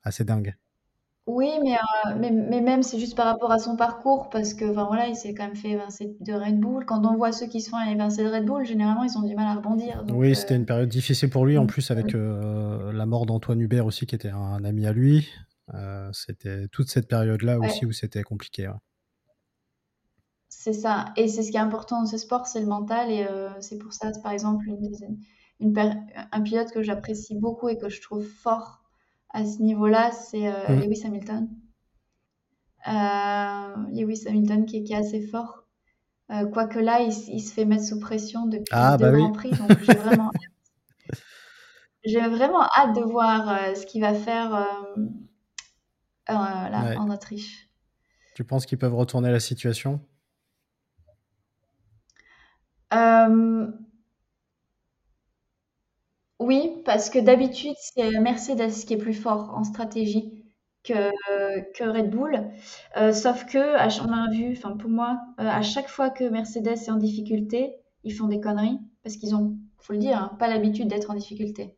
[0.04, 0.54] assez dingue.
[1.28, 4.64] Oui, mais, euh, mais, mais même c'est juste par rapport à son parcours, parce que
[4.64, 6.84] enfin, voilà, il s'est quand même fait évincer de Red Bull.
[6.84, 9.36] Quand on voit ceux qui se font évincer de Red Bull, généralement ils ont du
[9.36, 10.04] mal à rebondir.
[10.08, 13.60] oui, c'était une euh, période difficile pour lui, en plus avec euh, la mort d'Antoine
[13.60, 15.28] Hubert aussi, qui était un, ami à lui.
[16.12, 18.68] c'était toute cette période-là aussi où c'était compliqué.
[20.48, 21.06] C'est ça.
[21.16, 23.12] Et c'est ce qui est important dans ce sport, c'est le mental.
[23.12, 23.24] Et
[23.60, 24.66] c'est pour ça, par exemple,
[25.60, 25.76] une,
[26.32, 28.81] un pilote que j'apprécie beaucoup et que je trouve fort
[29.32, 30.80] à ce niveau-là, c'est euh, mm.
[30.80, 31.48] Lewis Hamilton.
[32.88, 35.64] Euh, Lewis Hamilton qui, est assez fort.
[36.30, 39.50] Euh, quoique là, il, se fait mettre sous pression depuis ah, deux bah Grands Prix.
[39.50, 39.78] Donc
[42.04, 44.50] j'ai vraiment, hâte de voir ce qu'il va faire
[46.28, 47.68] là, en Autriche.
[48.34, 50.00] Tu penses qu'ils peuvent retourner la situation?
[56.42, 60.42] Oui, parce que d'habitude, c'est Mercedes qui est plus fort en stratégie.
[60.84, 61.10] que,
[61.72, 62.50] que Red Bull.
[62.96, 66.24] Euh, sauf que, à, on a vu, enfin pour moi, euh, à chaque fois que
[66.24, 70.36] Mercedes est en difficulté, ils font des conneries parce qu'ils ont, faut le dire, hein,
[70.38, 71.76] pas l'habitude d'être en difficulté.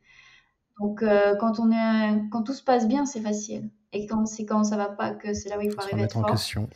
[0.80, 3.70] Donc euh, quand on est, quand tout se passe bien, c'est facile.
[3.92, 6.04] Et quand c'est quand ça va pas que c'est là où il faut arriver à
[6.06, 6.30] être fort.
[6.30, 6.68] question.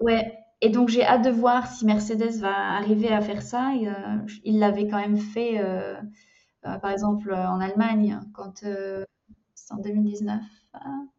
[0.00, 0.38] Ouais.
[0.60, 3.72] Et donc j'ai hâte de voir si Mercedes va arriver à faire ça.
[4.44, 5.60] il l'avait quand même fait,
[6.62, 8.64] par exemple en Allemagne, quand
[9.70, 10.42] en 2019.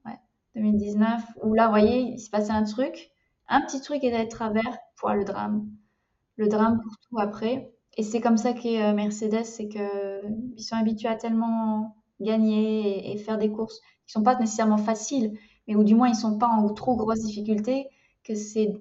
[0.05, 0.19] ouais,
[0.55, 1.23] 2019.
[1.43, 3.11] Où là, vous voyez, il se passait un truc.
[3.47, 5.67] Un petit truc est d'être travers, pour le drame.
[6.37, 7.71] Le drame pour tout après.
[7.97, 13.17] Et c'est comme ça qu'est euh, Mercedes, c'est qu'ils sont habitués à tellement gagner et,
[13.17, 15.37] faire des courses qui sont pas nécessairement faciles,
[15.67, 17.87] mais où du moins ils sont pas en trop grosses difficultés,
[18.23, 18.73] que c'est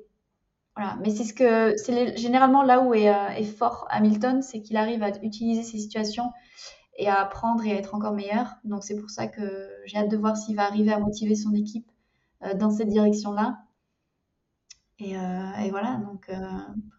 [0.79, 0.97] voilà.
[1.01, 4.77] Mais c'est ce que c'est généralement là où est, euh, est fort Hamilton, c'est qu'il
[4.77, 6.31] arrive à utiliser ces situations
[6.97, 8.55] et à apprendre et à être encore meilleur.
[8.63, 11.53] Donc c'est pour ça que j'ai hâte de voir s'il va arriver à motiver son
[11.53, 11.91] équipe
[12.45, 13.59] euh, dans cette direction-là.
[15.01, 16.31] Et, euh, voilà, donc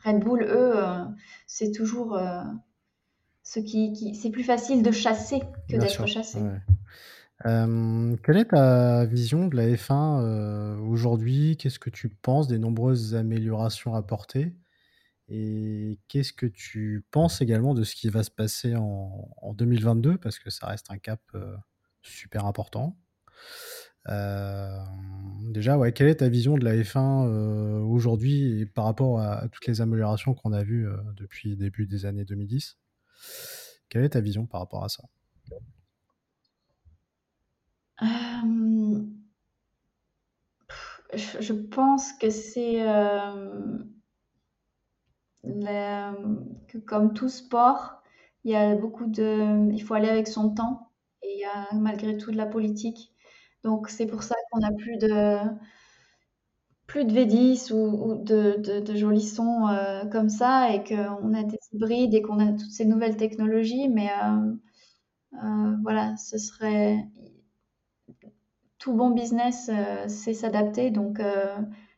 [0.06, 0.74] Red Bull, eux,
[1.48, 2.18] c'est toujours
[3.44, 6.40] ce qui, c'est plus facile de chasser que d'être chassé.
[7.44, 11.58] Quelle est ta vision de la F1 aujourd'hui?
[11.58, 14.54] Qu'est-ce que tu penses des nombreuses améliorations apportées?
[15.30, 20.40] Et qu'est-ce que tu penses également de ce qui va se passer en, 2022 Parce
[20.40, 21.56] que ça reste un cap euh,
[22.02, 22.98] super important.
[24.08, 24.80] Euh,
[25.52, 29.68] déjà, ouais, quelle est ta vision de la F1 euh, aujourd'hui par rapport à, toutes
[29.68, 32.80] les améliorations qu'on a vues depuis le début des années 2010
[33.88, 35.04] Quelle est ta vision par rapport à ça?
[41.14, 42.84] Je, pense que c'est
[46.68, 48.02] que comme tout sport,
[48.44, 50.92] il y a beaucoup de, il faut aller avec son temps
[51.24, 53.14] et il y a malgré tout de la politique.
[53.64, 55.40] Donc c'est pour ça qu'on a plus de
[56.88, 61.60] plus de V10 ou, de, de, jolis sons euh, comme ça et qu'on a des
[61.72, 63.88] hybrides et qu'on a toutes ces nouvelles technologies.
[63.90, 64.54] Mais euh,
[65.44, 66.98] euh, voilà, ce serait
[68.80, 69.70] tout bon business,
[70.08, 70.90] c'est s'adapter.
[70.90, 71.22] Donc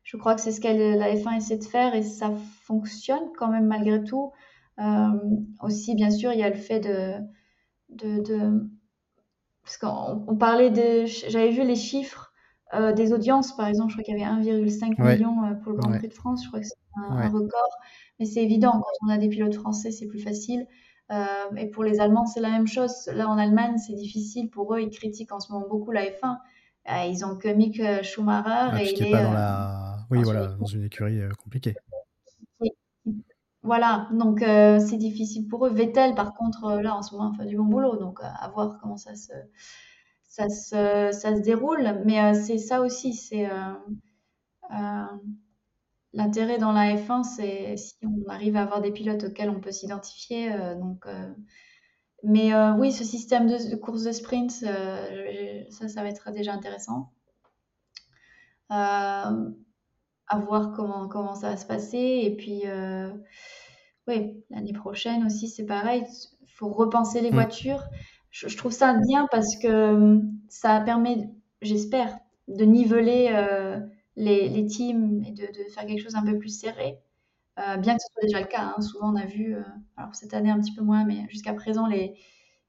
[0.03, 2.31] je crois que c'est ce qu'elle la F1 essaie de faire et ça
[2.63, 4.31] fonctionne quand même malgré tout.
[4.79, 5.09] Euh,
[5.61, 7.13] aussi, bien sûr, il y a le fait de.
[7.89, 8.69] de,
[9.63, 11.05] parce qu'on parlait de.
[11.05, 12.33] J'avais vu les chiffres
[12.73, 15.77] euh, des audiences, par exemple, je crois qu'il y avait 1,5 million euh, pour le
[15.77, 17.69] Grand Prix de France, je crois que c'est un, record.
[18.19, 20.65] Mais c'est évident, quand on a des pilotes français, c'est plus facile.
[21.57, 23.07] et pour les Allemands, c'est la même chose.
[23.13, 24.79] Là, en Allemagne, c'est difficile pour eux.
[24.79, 26.37] Ils critiquent en ce moment beaucoup la F1.
[26.87, 28.69] Ils ont que Mick Schumacher.
[28.73, 31.73] Ah, et il est, pas dans la oui, voilà, dans une écurie euh, compliquée.
[33.63, 35.69] Voilà, donc euh, c'est difficile pour eux.
[35.69, 38.77] Vettel, par contre, euh, là, en ce moment, fait du bon boulot, donc à voir
[38.81, 39.31] comment ça se,
[40.23, 42.01] ça se, ça se déroule.
[42.05, 43.47] Mais c'est ça aussi, c'est
[46.13, 49.71] l'intérêt dans la F1, c'est si on arrive à avoir des pilotes auxquels on peut
[49.71, 50.51] s'identifier.
[50.77, 51.05] donc,
[52.23, 57.11] mais oui, ce système de, course de sprint, ça, ça va être déjà intéressant
[60.31, 62.21] à voir comment, comment ça va se passer.
[62.23, 63.09] Et puis, euh,
[64.07, 66.03] oui, l'année prochaine aussi, c'est pareil.
[66.41, 67.35] Il faut repenser les mm.
[67.35, 67.83] voitures.
[68.29, 71.29] Je, trouve ça bien parce que euh, ça permet,
[71.61, 72.17] j'espère,
[72.47, 73.77] de niveler euh,
[74.15, 76.97] les, les, teams et de, de, faire quelque chose un peu plus serré.
[77.57, 78.73] Bien que ce soit déjà le cas.
[78.75, 78.81] Hein.
[78.81, 79.55] Souvent, on a vu,
[79.97, 82.15] alors cette année un petit peu moins, mais jusqu'à présent, les,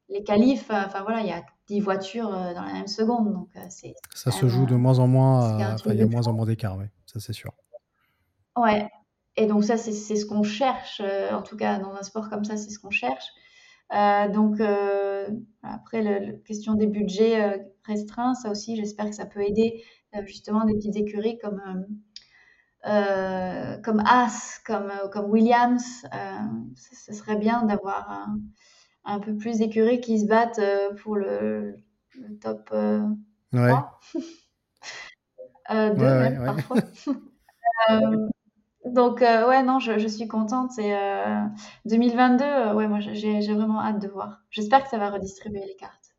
[0.08, 3.32] les qualifs, enfin voilà, il y a 10 voitures dans la même seconde.
[3.32, 6.46] Donc, c'est, ça se joue de moins en moins, il y a moins en moins
[6.46, 7.52] d'écart, oui ça c'est sûr.
[8.56, 8.88] Ouais.
[9.36, 12.44] Et donc ça, c'est ce qu'on cherche, euh, en tout cas dans un sport comme
[12.44, 13.24] ça, c'est ce qu'on cherche.
[13.94, 15.28] Euh, donc euh,
[15.62, 19.82] après, la question des budgets restreints, ça aussi, j'espère que ça peut aider
[20.26, 21.60] justement des petites écuries comme
[22.84, 26.04] comme As, comme comme Williams.
[26.76, 28.40] ce serait bien d'avoir un,
[29.04, 30.60] un, peu plus d'écuries qui se battent
[31.02, 31.76] pour le,
[32.40, 32.74] top
[33.52, 34.00] 3.
[35.70, 36.76] deux parfois.
[37.90, 38.28] Euh,
[38.84, 40.94] donc euh, ouais non je, suis contente et
[41.86, 45.76] 2022 euh, ouais moi j'ai vraiment hâte de voir j'espère que ça va redistribuer les
[45.76, 46.14] cartes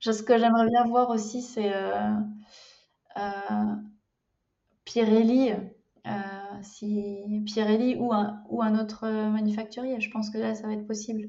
[0.00, 1.72] ce que j'aimerais bien voir aussi c'est
[4.88, 5.52] Pirelli
[6.62, 10.86] si Pirelli ou un, ou un autre manufacturier je pense que là ça va être
[10.86, 11.28] possible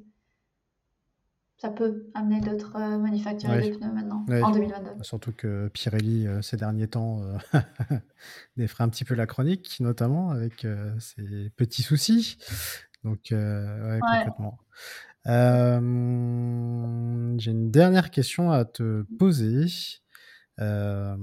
[1.59, 5.03] ça peut amener d'autres euh, manufacturiers de pneus maintenant, en 2022.
[5.03, 7.59] Surtout que Pirelli, euh, ces derniers temps, euh,
[8.57, 10.65] défrait un petit peu la chronique, notamment avec
[10.99, 12.37] ses petits soucis.
[13.03, 14.57] Donc, ouais, complètement.
[15.27, 15.79] Euh,
[17.37, 19.65] j'ai une dernière question à te poser.
[20.59, 21.15] Euh,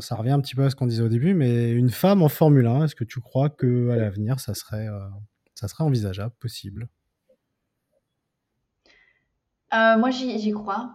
[0.00, 2.28] ça revient un petit peu à ce qu'on disait au début, mais une femme en
[2.28, 4.88] Formule 1, est-ce que tu crois qu'à l'avenir, ça serait,
[5.54, 6.88] ça serait envisageable, possible?
[9.72, 10.92] Moi, j'y crois.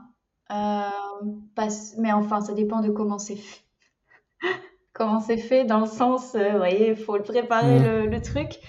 [0.50, 3.64] mais enfin, ça dépend de comment c'est fait.
[4.94, 8.10] comment c'est fait, dans le sens, vous voyez, il faut le préparer mmh.
[8.10, 8.60] le, truc.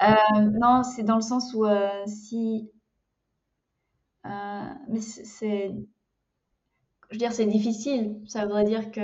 [0.00, 1.64] non, c'est dans le sens où
[2.06, 2.70] si
[4.26, 5.72] euh, mais c'est,
[7.10, 8.16] je veux dire, c'est difficile.
[8.26, 9.00] Ça voudrait dire que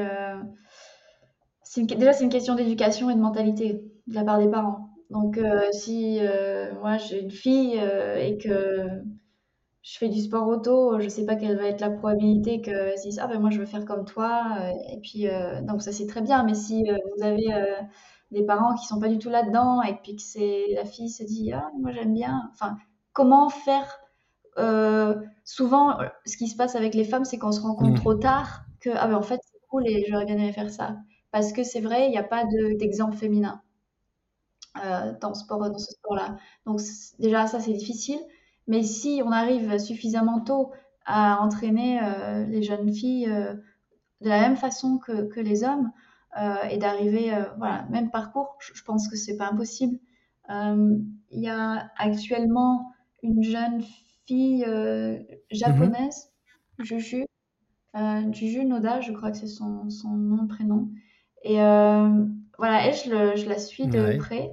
[1.76, 4.90] déjà c'est une question d'éducation et de mentalité de la part des parents.
[5.11, 8.88] Donc euh, si euh, moi j'ai une fille et que
[9.82, 13.18] je fais du sport auto, je sais pas quelle va être la probabilité que si
[13.20, 14.59] ah ben moi je veux faire comme toi
[14.90, 15.26] et puis
[15.62, 16.44] donc ça c'est très bien.
[16.44, 17.48] Mais si vous avez
[18.30, 21.24] des parents qui sont pas du tout là-dedans et puis que c'est la fille se
[21.24, 22.76] dit ah moi j'aime bien, enfin
[23.12, 24.01] comment faire
[24.59, 27.92] euh, souvent, euh, ce qui se passe avec les femmes, c'est qu'on se rend compte
[27.92, 28.00] mmh.
[28.00, 30.96] trop tard que ah ben en fait c'est cool et j'aurais bien aimé faire ça.
[31.30, 32.44] Parce que c'est vrai, il n'y a pas
[32.78, 33.62] d'exemple féminin
[34.84, 36.36] euh, dans, ce sport, dans ce sport-là.
[36.66, 36.80] Donc
[37.18, 38.20] déjà ça c'est difficile.
[38.66, 40.72] Mais si on arrive suffisamment tôt
[41.05, 42.00] à entraîner
[42.48, 45.90] les jeunes filles de la même façon que, que les hommes
[46.70, 49.98] et d'arriver, voilà, même parcours, je, je pense que c'est pas impossible.
[50.48, 52.92] Il y a actuellement
[53.22, 55.18] une jeune fille euh,
[55.51, 56.33] japonaise,
[56.79, 57.27] Juju.
[57.95, 60.91] Euh, Juju Noda, je crois que c'est son, son nom, prénom.
[61.43, 62.25] Et euh,
[62.59, 64.51] voilà, elle, je, la suis de près.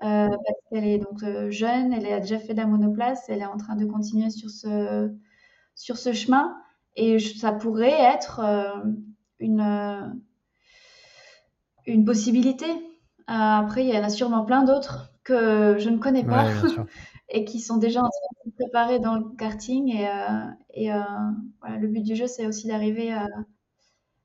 [0.00, 0.36] parce
[0.70, 3.76] qu'elle est donc jeune, elle a déjà fait de la monoplace, elle est en train
[3.76, 5.10] de continuer sur ce,
[5.74, 6.56] sur ce chemin.
[6.96, 8.40] Et ça pourrait être
[9.38, 10.20] une,
[11.86, 12.66] une possibilité.
[13.26, 16.46] après, il y en a sûrement plein d'autres que je ne connais pas.
[17.28, 19.88] et qui sont déjà en train de se préparer dans le karting.
[19.88, 21.02] Et, euh, et euh,
[21.60, 23.28] voilà, le but du jeu, c'est aussi d'arriver à,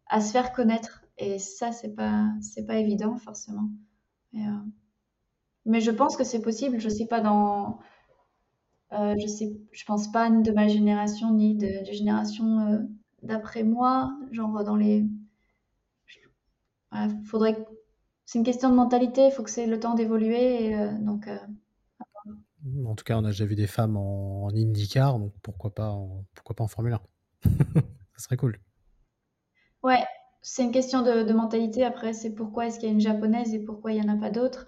[0.07, 1.03] à, se faire connaître.
[1.17, 3.69] Et ça, c'est pas, c'est pas évident forcément.
[4.35, 4.39] Euh,
[5.65, 6.79] mais je pense que c'est possible.
[6.79, 7.79] Je sais pas dans,
[8.91, 12.87] je sais, je pense pas ni de ma génération ni de, de génération
[13.23, 15.05] d'après moi, genre dans les,
[17.25, 17.65] faudrait,
[18.25, 19.27] c'est une question de mentalité.
[19.27, 20.75] Il faut que c'est le temps d'évoluer.
[20.99, 21.27] donc
[22.85, 26.25] en tout cas, on a déjà vu des femmes en, IndyCar, donc pourquoi pas en,
[26.35, 27.01] pourquoi pas en Formule 1
[28.15, 28.59] Ça serait cool.
[29.83, 30.03] Ouais,
[30.41, 31.83] c'est une question de, mentalité.
[31.83, 34.19] Après, c'est pourquoi est-ce qu'il y a une japonaise et pourquoi il n'y en a
[34.19, 34.67] pas d'autres.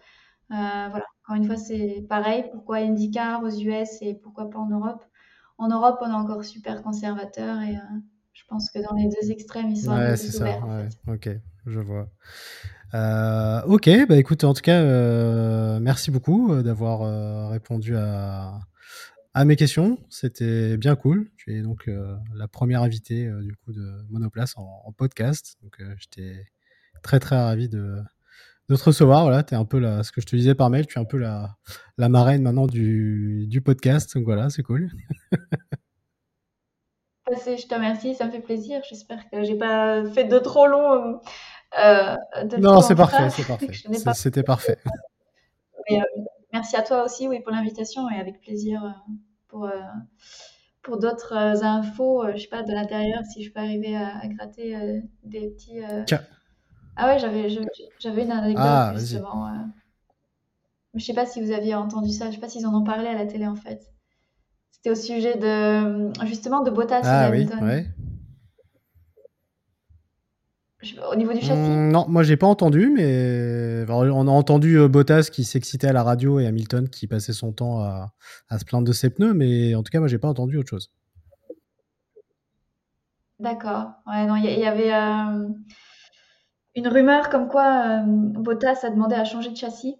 [0.51, 2.45] Euh, voilà, encore une fois, c'est pareil.
[2.51, 5.03] Pourquoi IndyCar aux US et pourquoi pas en Europe?
[5.57, 7.99] En Europe, on est encore super conservateur et euh,
[8.33, 10.67] je pense que dans les deux extrêmes, ils sont un peu plus ouverts.
[10.67, 11.29] Ouais, ok,
[11.67, 12.09] je vois.
[12.93, 18.59] Euh, ok, bah écoute, en tout cas, euh, merci beaucoup euh, d'avoir répondu à,
[19.45, 19.97] mes questions.
[20.09, 21.31] C'était bien cool.
[21.37, 21.89] Tu es donc
[22.35, 25.57] la première invitée du coup de Monoplace en, podcast.
[25.63, 26.45] Donc j'étais
[27.01, 27.97] très très ravi de,
[28.69, 29.23] te recevoir.
[29.23, 31.05] Voilà, es un peu la, ce que je te disais par mail, tu es un
[31.05, 31.57] peu la,
[31.97, 34.15] marraine maintenant du, du podcast.
[34.15, 34.91] Donc voilà, c'est cool.
[37.31, 38.81] Je te remercie, ça me fait plaisir.
[38.87, 41.19] J'espère que j'ai pas fait de trop long
[41.80, 42.15] euh,
[42.59, 43.67] non, c'est parfait, c'est parfait.
[44.13, 44.78] C'était parfait.
[45.91, 45.99] Euh,
[46.53, 49.11] merci à toi aussi oui, pour l'invitation et avec plaisir euh,
[49.49, 49.69] pour,
[50.82, 55.49] pour d'autres infos, je sais pas, de l'intérieur, si je peux arriver à, gratter des
[55.49, 55.82] petits.
[56.95, 57.49] Ah ouais, j'avais,
[57.99, 59.51] j'avais une anecdote ah, justement.
[60.93, 63.09] Je sais pas si vous aviez entendu ça, je sais pas s'ils en ont parlé
[63.09, 63.91] à la télé en fait.
[64.71, 67.88] C'était au sujet de justement de Bottas ah, oui, ouais.
[71.11, 74.88] Au niveau du châssis mmh, Non, moi j'ai pas entendu, mais on a entendu euh,
[74.88, 78.13] Bottas qui s'excitait à la radio et Hamilton qui passait son temps à,
[78.57, 80.91] se plaindre de ses pneus, mais en tout cas, moi j'ai pas entendu autre chose.
[83.39, 83.91] D'accord.
[84.07, 85.49] Ouais, non, il y, avait euh,
[86.75, 89.95] une rumeur comme quoi euh, Bottas a demandé à changer de châssis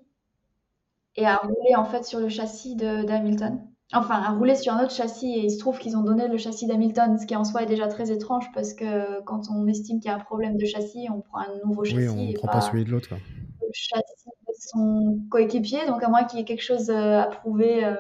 [1.16, 3.60] et à rouler en fait sur le châssis d'Hamilton
[3.94, 6.38] enfin, à rouler sur un autre châssis et il se trouve qu'ils ont donné le
[6.38, 10.00] châssis d'Hamilton, ce qui en soi est déjà très étrange parce que quand on estime
[10.00, 11.98] qu'il y a un problème de châssis, on prend un nouveau châssis.
[11.98, 13.10] Oui, on ne prend pas, celui de l'autre.
[13.12, 17.28] Le châssis de son coéquipier, donc à moins qu'il y ait quelque chose euh, à
[17.28, 17.96] prouver, euh,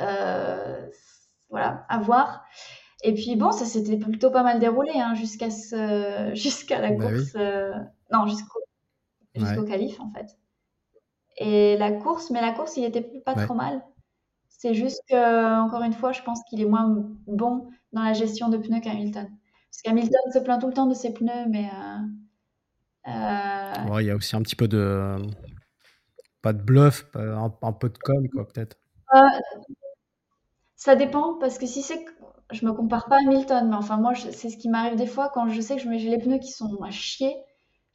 [0.00, 0.86] euh,
[1.50, 2.44] voilà, à voir.
[3.02, 6.30] Et puis bon, ça s'était plutôt pas mal déroulé hein, jusqu'à ce...
[6.34, 7.36] jusqu'à la bah course,
[8.12, 8.60] non, jusqu'au
[9.34, 10.38] jusqu'au qualif en fait.
[11.36, 13.82] Et la course, mais la course, il était pas trop mal.
[14.64, 16.88] C'est juste que, encore une fois, je pense qu'il est moins
[17.26, 19.28] bon dans la gestion de pneus qu'Hamilton.
[19.70, 21.68] Parce qu'Hamilton se plaint tout le temps de ses pneus, mais.
[23.06, 25.18] Euh, euh, il y a aussi un petit peu de.
[26.40, 28.78] Pas de bluff, un, peu de com, quoi, peut-être.
[29.14, 29.18] Euh,
[30.76, 32.02] Ça dépend parce que si c'est
[32.50, 35.30] je me compare pas à Milton, mais enfin moi c'est ce qui m'arrive des fois
[35.32, 37.36] quand je sais que j'ai les pneus qui sont à chier.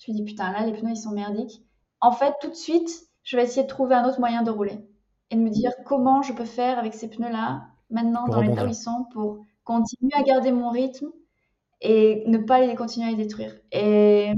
[0.06, 1.64] Je me dis putain là les pneus ils sont merdiques.
[2.00, 2.90] En fait tout de suite
[3.24, 4.89] je vais essayer de trouver un autre moyen de rouler
[5.32, 8.66] et de me dire comment je peux faire avec ces pneus là maintenant dans l'état
[8.66, 11.08] où ils sont pour continuer à garder mon rythme
[11.82, 13.54] et ne pas les continuer à les détruire.
[13.72, 14.34] Et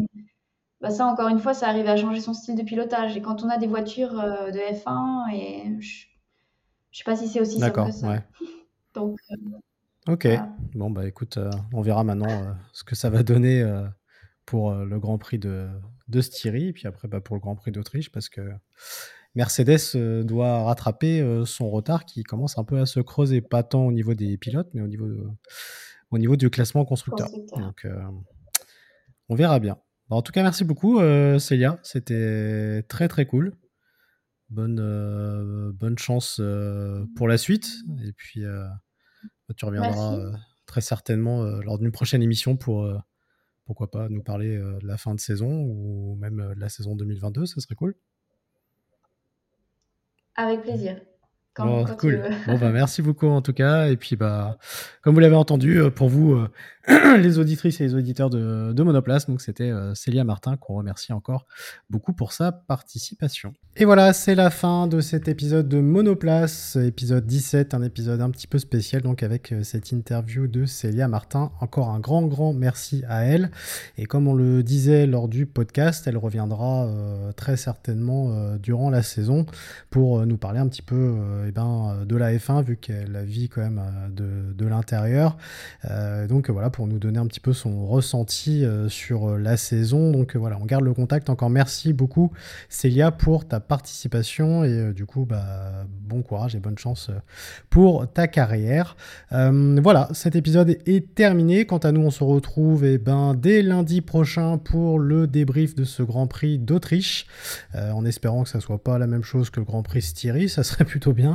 [0.80, 3.44] bah ça encore une fois ça arrive à changer son style de pilotage et quand
[3.44, 6.06] on a des voitures euh, de F1 et je,
[6.92, 8.08] je sais pas si c'est aussi simple que ça.
[8.10, 8.24] Ouais.
[8.94, 9.36] Donc euh,
[10.08, 10.28] Ok.
[10.74, 13.64] Bon, bah écoute, euh, on verra maintenant euh, ce que ça va donner
[14.46, 15.70] pour le Grand Prix de,
[16.08, 18.52] de Styrie, et puis après bah, pour le Grand Prix d'Autriche, parce que
[19.36, 23.91] Mercedes doit rattraper son retard qui commence un peu à se creuser, pas tant au
[23.91, 25.07] niveau des pilotes, mais au niveau,
[26.11, 27.29] au niveau du classement constructeur.
[27.55, 27.88] Donc,
[29.29, 29.77] on verra bien.
[30.09, 30.99] Bah, en tout cas, merci beaucoup,
[31.39, 31.79] Célia.
[31.82, 33.55] C'était très très cool.
[34.49, 36.41] Bonne, bonne chance
[37.15, 37.69] pour la suite.
[38.05, 38.43] Et puis.
[39.55, 40.32] Tu reviendras euh,
[40.65, 42.97] très certainement euh, lors d'une prochaine émission pour, euh,
[43.65, 47.45] pourquoi pas, nous parler de la fin de saison ou même de la saison 2022,
[47.45, 47.95] ce serait cool.
[50.36, 50.99] Avec plaisir
[51.56, 52.24] cool.
[52.47, 53.88] Bon, bah, merci beaucoup en tout cas.
[53.88, 54.58] Et puis, bah,
[55.02, 56.47] comme vous l'avez entendu, euh, pour vous, euh,
[57.18, 61.12] les auditrices et les auditeurs de, de Monoplace, donc c'était euh, Célia Martin qu'on remercie
[61.12, 61.47] encore
[61.89, 63.54] beaucoup pour sa participation.
[63.78, 68.30] Et voilà, c'est la fin de cet épisode de Monoplace, épisode 17, un épisode un
[68.30, 71.52] petit peu spécial, donc avec cette interview de Célia Martin.
[71.62, 73.49] Encore un grand, grand merci à elle.
[73.97, 76.89] Et comme on le disait lors du podcast, elle reviendra
[77.38, 79.45] très certainement durant la saison
[79.89, 83.24] pour nous parler un petit peu eh ben, euh, de la F1, vu qu'elle la
[83.24, 83.82] vit quand même
[84.20, 85.38] euh, de, l'intérieur.
[85.89, 90.12] Euh, donc voilà, pour nous donner un petit peu son ressenti sur la saison.
[90.12, 91.30] Donc voilà, on garde le contact.
[91.30, 92.32] Encore merci beaucoup,
[92.70, 94.64] Célia, pour ta participation.
[94.64, 97.10] Et du coup, bah, bon courage et bonne chance
[97.70, 98.96] pour ta carrière.
[99.32, 101.66] voilà, cet épisode est terminé.
[101.66, 105.76] Quant à nous, on se retrouve et eh ben, dès lundi prochain pour le débrief
[105.76, 107.26] de ce Grand Prix d'Autriche.
[107.74, 110.64] en espérant que ça soit pas la même chose que le Grand Prix Styrie, ça
[110.64, 111.30] serait plutôt bien.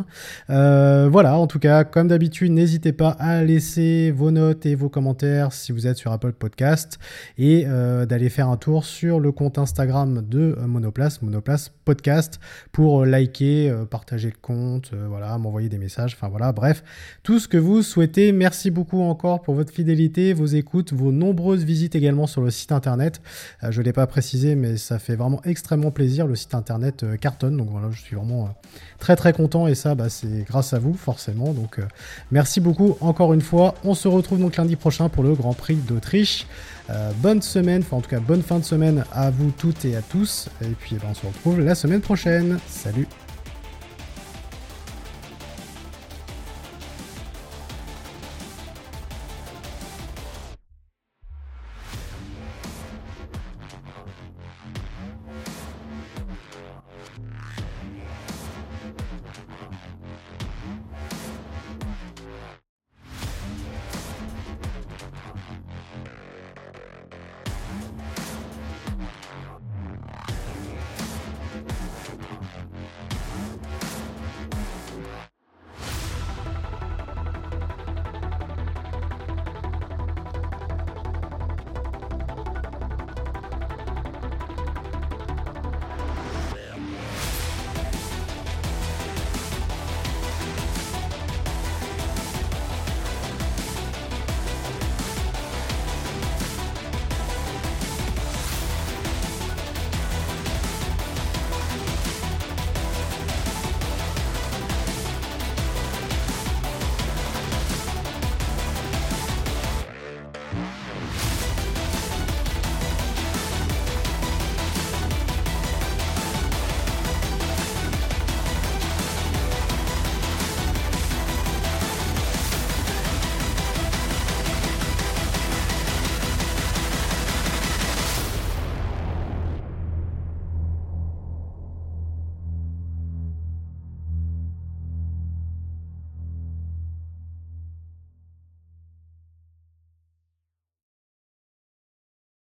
[0.51, 4.89] Euh, voilà, en tout cas, comme d'habitude, n'hésitez pas à laisser vos notes et vos
[4.89, 6.99] commentaires si vous êtes sur Apple Podcast
[7.39, 12.41] et euh, d'aller faire un tour sur le compte Instagram de Monoplace, Monoplace Podcast,
[12.73, 16.83] pour liker, euh, partager le compte, voilà, m'envoyer des messages, enfin voilà, bref,
[17.23, 18.33] tout ce que vous souhaitez.
[18.33, 22.73] Merci beaucoup encore pour votre fidélité, vos écoutes, vos nombreuses visites également sur le site
[22.73, 23.21] internet.
[23.69, 26.27] je ne l'ai pas précisé, mais ça fait vraiment extrêmement plaisir.
[26.27, 28.55] Le site internet cartonne, donc voilà, je suis vraiment
[28.99, 31.53] très très content et bah, c'est grâce à vous forcément.
[31.53, 31.85] Donc euh,
[32.31, 33.75] merci beaucoup encore une fois.
[33.85, 36.47] On se retrouve donc lundi prochain pour le Grand Prix d'Autriche.
[36.91, 39.97] Euh, bonne semaine, enfin en tout cas bonne fin de semaine à vous toutes et
[39.97, 40.49] à tous.
[40.63, 42.59] Et puis eh ben, on se retrouve la semaine prochaine.
[42.69, 43.07] Salut